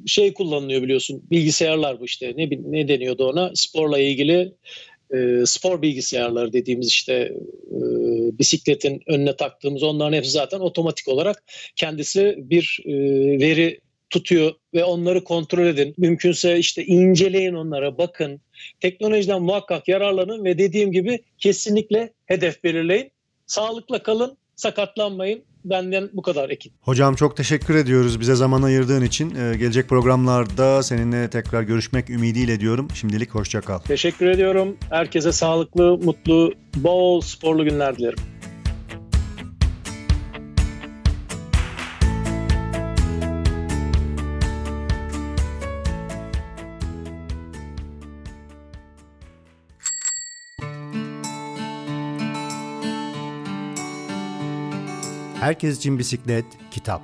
şey 0.05 0.33
kullanılıyor 0.33 0.81
biliyorsun. 0.81 1.23
Bilgisayarlar 1.31 1.99
bu 1.99 2.05
işte. 2.05 2.33
Ne 2.37 2.49
ne 2.49 2.87
deniyordu 2.87 3.27
ona? 3.27 3.51
Sporla 3.55 3.99
ilgili 3.99 4.53
e, 5.13 5.45
spor 5.45 5.81
bilgisayarları 5.81 6.53
dediğimiz 6.53 6.87
işte 6.87 7.13
e, 7.71 7.79
bisikletin 8.39 9.01
önüne 9.07 9.35
taktığımız 9.35 9.83
onların 9.83 10.17
hepsi 10.17 10.31
zaten 10.31 10.59
otomatik 10.59 11.07
olarak 11.07 11.43
kendisi 11.75 12.35
bir 12.37 12.83
veri 13.41 13.79
tutuyor 14.09 14.53
ve 14.73 14.83
onları 14.83 15.23
kontrol 15.23 15.65
edin. 15.65 15.93
Mümkünse 15.97 16.57
işte 16.59 16.85
inceleyin 16.85 17.53
onlara, 17.53 17.97
bakın. 17.97 18.41
Teknolojiden 18.79 19.41
muhakkak 19.41 19.87
yararlanın 19.87 20.45
ve 20.45 20.57
dediğim 20.57 20.91
gibi 20.91 21.19
kesinlikle 21.37 22.13
hedef 22.25 22.63
belirleyin. 22.63 23.11
Sağlıkla 23.45 24.03
kalın, 24.03 24.37
sakatlanmayın. 24.55 25.43
Benden 25.65 26.09
bu 26.13 26.21
kadar 26.21 26.49
ekip. 26.49 26.73
Hocam 26.81 27.15
çok 27.15 27.37
teşekkür 27.37 27.75
ediyoruz 27.75 28.19
bize 28.19 28.35
zaman 28.35 28.61
ayırdığın 28.61 29.01
için. 29.01 29.35
Ee, 29.35 29.57
gelecek 29.57 29.89
programlarda 29.89 30.83
seninle 30.83 31.29
tekrar 31.29 31.61
görüşmek 31.63 32.09
ümidiyle 32.09 32.59
diyorum. 32.59 32.87
Şimdilik 32.93 33.35
hoşça 33.35 33.61
kal. 33.61 33.79
Teşekkür 33.79 34.25
ediyorum. 34.25 34.77
Herkese 34.89 35.31
sağlıklı, 35.31 35.97
mutlu, 35.97 36.53
bol 36.75 37.21
sporlu 37.21 37.63
günler 37.63 37.97
dilerim. 37.97 38.19
Herkes 55.51 55.77
için 55.77 55.99
bisiklet, 55.99 56.45
kitap. 56.71 57.01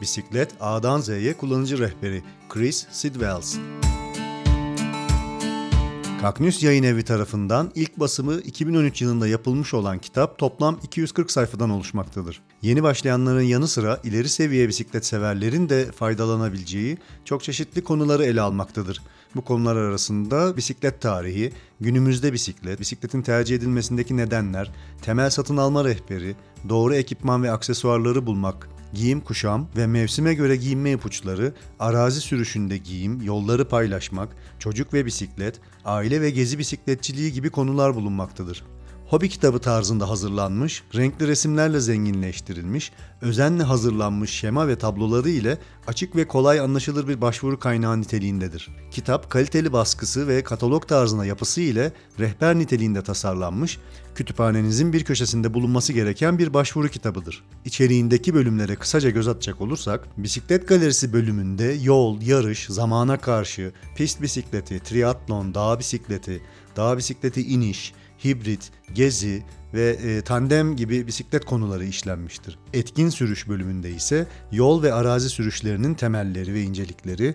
Bisiklet 0.00 0.54
A'dan 0.60 1.00
Z'ye 1.00 1.36
kullanıcı 1.36 1.78
rehberi 1.78 2.22
Chris 2.48 2.86
Sidwells. 2.90 3.56
Kaknüs 6.20 6.62
Yayın 6.62 6.82
Evi 6.82 7.02
tarafından 7.02 7.72
ilk 7.74 7.96
basımı 8.00 8.34
2013 8.34 9.02
yılında 9.02 9.28
yapılmış 9.28 9.74
olan 9.74 9.98
kitap 9.98 10.38
toplam 10.38 10.80
240 10.82 11.30
sayfadan 11.30 11.70
oluşmaktadır. 11.70 12.42
Yeni 12.62 12.82
başlayanların 12.82 13.42
yanı 13.42 13.68
sıra 13.68 14.00
ileri 14.04 14.28
seviye 14.28 14.68
bisiklet 14.68 15.06
severlerin 15.06 15.68
de 15.68 15.92
faydalanabileceği 15.92 16.98
çok 17.24 17.42
çeşitli 17.42 17.84
konuları 17.84 18.24
ele 18.24 18.40
almaktadır. 18.40 19.02
Bu 19.34 19.44
konular 19.44 19.76
arasında 19.76 20.56
bisiklet 20.56 21.00
tarihi, 21.00 21.52
günümüzde 21.80 22.32
bisiklet, 22.32 22.80
bisikletin 22.80 23.22
tercih 23.22 23.56
edilmesindeki 23.56 24.16
nedenler, 24.16 24.70
temel 25.02 25.30
satın 25.30 25.56
alma 25.56 25.84
rehberi, 25.84 26.36
doğru 26.68 26.94
ekipman 26.94 27.42
ve 27.42 27.50
aksesuarları 27.50 28.26
bulmak, 28.26 28.68
giyim 28.94 29.20
kuşam 29.20 29.68
ve 29.76 29.86
mevsime 29.86 30.34
göre 30.34 30.56
giyinme 30.56 30.92
ipuçları, 30.92 31.54
arazi 31.78 32.20
sürüşünde 32.20 32.76
giyim, 32.76 33.22
yolları 33.22 33.68
paylaşmak, 33.68 34.28
çocuk 34.58 34.94
ve 34.94 35.06
bisiklet, 35.06 35.60
aile 35.84 36.20
ve 36.20 36.30
gezi 36.30 36.58
bisikletçiliği 36.58 37.32
gibi 37.32 37.50
konular 37.50 37.94
bulunmaktadır 37.94 38.64
hobi 39.10 39.28
kitabı 39.28 39.58
tarzında 39.58 40.08
hazırlanmış, 40.08 40.82
renkli 40.94 41.28
resimlerle 41.28 41.80
zenginleştirilmiş, 41.80 42.92
özenle 43.20 43.62
hazırlanmış 43.62 44.30
şema 44.30 44.68
ve 44.68 44.78
tabloları 44.78 45.30
ile 45.30 45.58
açık 45.86 46.16
ve 46.16 46.28
kolay 46.28 46.60
anlaşılır 46.60 47.08
bir 47.08 47.20
başvuru 47.20 47.58
kaynağı 47.58 48.00
niteliğindedir. 48.00 48.68
Kitap 48.90 49.30
kaliteli 49.30 49.72
baskısı 49.72 50.28
ve 50.28 50.42
katalog 50.42 50.88
tarzına 50.88 51.24
yapısı 51.26 51.60
ile 51.60 51.92
rehber 52.18 52.58
niteliğinde 52.58 53.02
tasarlanmış, 53.02 53.78
kütüphanenizin 54.14 54.92
bir 54.92 55.04
köşesinde 55.04 55.54
bulunması 55.54 55.92
gereken 55.92 56.38
bir 56.38 56.54
başvuru 56.54 56.88
kitabıdır. 56.88 57.44
İçeriğindeki 57.64 58.34
bölümlere 58.34 58.76
kısaca 58.76 59.10
göz 59.10 59.28
atacak 59.28 59.60
olursak, 59.60 60.08
bisiklet 60.16 60.68
galerisi 60.68 61.12
bölümünde 61.12 61.76
yol, 61.82 62.20
yarış, 62.22 62.66
zamana 62.66 63.16
karşı, 63.16 63.72
pist 63.96 64.22
bisikleti, 64.22 64.80
triatlon, 64.80 65.54
dağ 65.54 65.78
bisikleti, 65.78 66.42
dağ 66.76 66.98
bisikleti 66.98 67.42
iniş, 67.42 67.92
hibrit, 68.24 68.70
gezi 68.94 69.42
ve 69.74 69.88
e, 69.90 70.22
tandem 70.22 70.76
gibi 70.76 71.06
bisiklet 71.06 71.44
konuları 71.44 71.84
işlenmiştir. 71.84 72.58
Etkin 72.72 73.08
sürüş 73.08 73.48
bölümünde 73.48 73.90
ise 73.90 74.26
yol 74.52 74.82
ve 74.82 74.92
arazi 74.92 75.28
sürüşlerinin 75.28 75.94
temelleri 75.94 76.54
ve 76.54 76.62
incelikleri, 76.62 77.34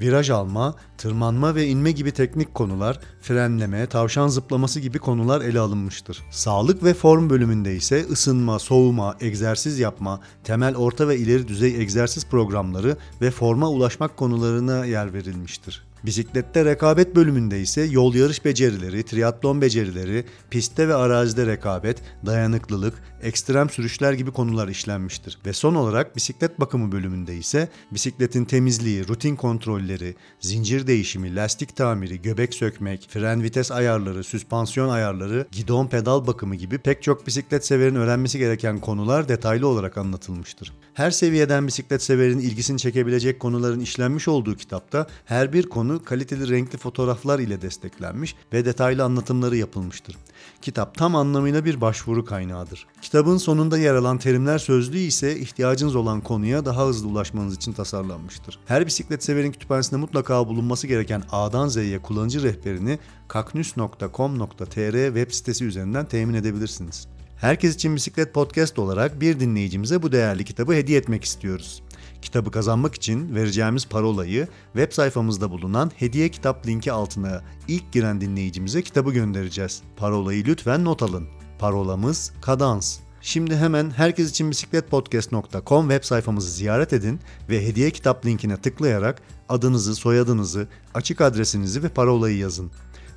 viraj 0.00 0.30
alma, 0.30 0.74
tırmanma 0.98 1.54
ve 1.54 1.66
inme 1.66 1.92
gibi 1.92 2.12
teknik 2.12 2.54
konular, 2.54 3.00
frenleme, 3.22 3.86
tavşan 3.86 4.28
zıplaması 4.28 4.80
gibi 4.80 4.98
konular 4.98 5.40
ele 5.40 5.60
alınmıştır. 5.60 6.22
Sağlık 6.30 6.84
ve 6.84 6.94
form 6.94 7.30
bölümünde 7.30 7.76
ise 7.76 8.06
ısınma, 8.10 8.58
soğuma, 8.58 9.16
egzersiz 9.20 9.78
yapma, 9.78 10.20
temel 10.44 10.76
orta 10.76 11.08
ve 11.08 11.18
ileri 11.18 11.48
düzey 11.48 11.80
egzersiz 11.80 12.26
programları 12.26 12.96
ve 13.20 13.30
forma 13.30 13.70
ulaşmak 13.70 14.16
konularına 14.16 14.84
yer 14.84 15.14
verilmiştir. 15.14 15.84
Bisiklette 16.06 16.64
rekabet 16.64 17.16
bölümünde 17.16 17.60
ise 17.60 17.82
yol 17.82 18.14
yarış 18.14 18.44
becerileri, 18.44 19.02
triatlon 19.02 19.60
becerileri, 19.60 20.24
pistte 20.50 20.88
ve 20.88 20.94
arazide 20.94 21.46
rekabet, 21.46 22.02
dayanıklılık, 22.26 22.94
ekstrem 23.24 23.70
sürüşler 23.70 24.12
gibi 24.12 24.30
konular 24.30 24.68
işlenmiştir. 24.68 25.38
Ve 25.46 25.52
son 25.52 25.74
olarak 25.74 26.16
bisiklet 26.16 26.60
bakımı 26.60 26.92
bölümünde 26.92 27.36
ise 27.36 27.68
bisikletin 27.90 28.44
temizliği, 28.44 29.08
rutin 29.08 29.36
kontrolleri, 29.36 30.14
zincir 30.40 30.86
değişimi, 30.86 31.36
lastik 31.36 31.76
tamiri, 31.76 32.22
göbek 32.22 32.54
sökmek, 32.54 33.08
fren 33.10 33.42
vites 33.42 33.72
ayarları, 33.72 34.24
süspansiyon 34.24 34.88
ayarları, 34.88 35.46
gidon 35.52 35.86
pedal 35.86 36.26
bakımı 36.26 36.54
gibi 36.54 36.78
pek 36.78 37.02
çok 37.02 37.26
bisiklet 37.26 37.66
severin 37.66 37.94
öğrenmesi 37.94 38.38
gereken 38.38 38.80
konular 38.80 39.28
detaylı 39.28 39.68
olarak 39.68 39.98
anlatılmıştır. 39.98 40.72
Her 40.94 41.10
seviyeden 41.10 41.66
bisiklet 41.66 42.02
severin 42.02 42.38
ilgisini 42.38 42.78
çekebilecek 42.78 43.40
konuların 43.40 43.80
işlenmiş 43.80 44.28
olduğu 44.28 44.56
kitapta 44.56 45.06
her 45.24 45.52
bir 45.52 45.68
konu 45.68 46.04
kaliteli 46.04 46.48
renkli 46.48 46.78
fotoğraflar 46.78 47.38
ile 47.38 47.62
desteklenmiş 47.62 48.36
ve 48.52 48.64
detaylı 48.64 49.04
anlatımları 49.04 49.56
yapılmıştır. 49.56 50.16
Kitap 50.62 50.94
tam 50.94 51.16
anlamıyla 51.16 51.64
bir 51.64 51.80
başvuru 51.80 52.24
kaynağıdır. 52.24 52.86
Kitabın 53.14 53.36
sonunda 53.36 53.78
yer 53.78 53.94
alan 53.94 54.18
terimler 54.18 54.58
sözlüğü 54.58 54.98
ise 54.98 55.38
ihtiyacınız 55.38 55.96
olan 55.96 56.20
konuya 56.20 56.64
daha 56.64 56.86
hızlı 56.86 57.08
ulaşmanız 57.08 57.56
için 57.56 57.72
tasarlanmıştır. 57.72 58.58
Her 58.66 58.86
bisiklet 58.86 59.24
severin 59.24 59.52
kütüphanesinde 59.52 60.00
mutlaka 60.00 60.48
bulunması 60.48 60.86
gereken 60.86 61.22
A'dan 61.32 61.68
Z'ye 61.68 61.98
kullanıcı 61.98 62.42
rehberini 62.42 62.98
kaknus.com.tr 63.28 65.06
web 65.06 65.30
sitesi 65.30 65.64
üzerinden 65.64 66.06
temin 66.06 66.34
edebilirsiniz. 66.34 67.08
Herkes 67.36 67.74
için 67.74 67.96
Bisiklet 67.96 68.34
Podcast 68.34 68.78
olarak 68.78 69.20
bir 69.20 69.40
dinleyicimize 69.40 70.02
bu 70.02 70.12
değerli 70.12 70.44
kitabı 70.44 70.72
hediye 70.72 70.98
etmek 70.98 71.24
istiyoruz. 71.24 71.82
Kitabı 72.22 72.50
kazanmak 72.50 72.94
için 72.94 73.34
vereceğimiz 73.34 73.86
parolayı 73.86 74.48
web 74.72 74.92
sayfamızda 74.92 75.50
bulunan 75.50 75.90
hediye 75.96 76.28
kitap 76.28 76.66
linki 76.66 76.92
altına 76.92 77.42
ilk 77.68 77.92
giren 77.92 78.20
dinleyicimize 78.20 78.82
kitabı 78.82 79.12
göndereceğiz. 79.12 79.82
Parolayı 79.96 80.44
lütfen 80.44 80.84
not 80.84 81.02
alın. 81.02 81.28
Parolamız 81.58 82.32
Kadans. 82.42 83.03
Şimdi 83.26 83.56
hemen 83.56 83.90
herkes 83.90 84.30
için 84.30 84.50
bisikletpodcast.com 84.50 85.88
web 85.88 86.04
sayfamızı 86.04 86.50
ziyaret 86.50 86.92
edin 86.92 87.20
ve 87.48 87.66
hediye 87.66 87.90
kitap 87.90 88.26
linkine 88.26 88.56
tıklayarak 88.56 89.22
adınızı, 89.48 89.94
soyadınızı, 89.94 90.68
açık 90.94 91.20
adresinizi 91.20 91.82
ve 91.82 91.88
parolayı 91.88 92.38
yazın. 92.38 92.70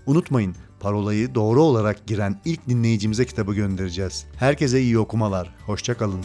Unutmayın 0.05 0.55
parolayı 0.79 1.35
doğru 1.35 1.63
olarak 1.63 2.07
giren 2.07 2.41
ilk 2.45 2.67
dinleyicimize 2.67 3.25
kitabı 3.25 3.53
göndereceğiz. 3.53 4.25
Herkese 4.35 4.81
iyi 4.81 4.99
okumalar. 4.99 5.55
Hoşçakalın. 5.65 6.21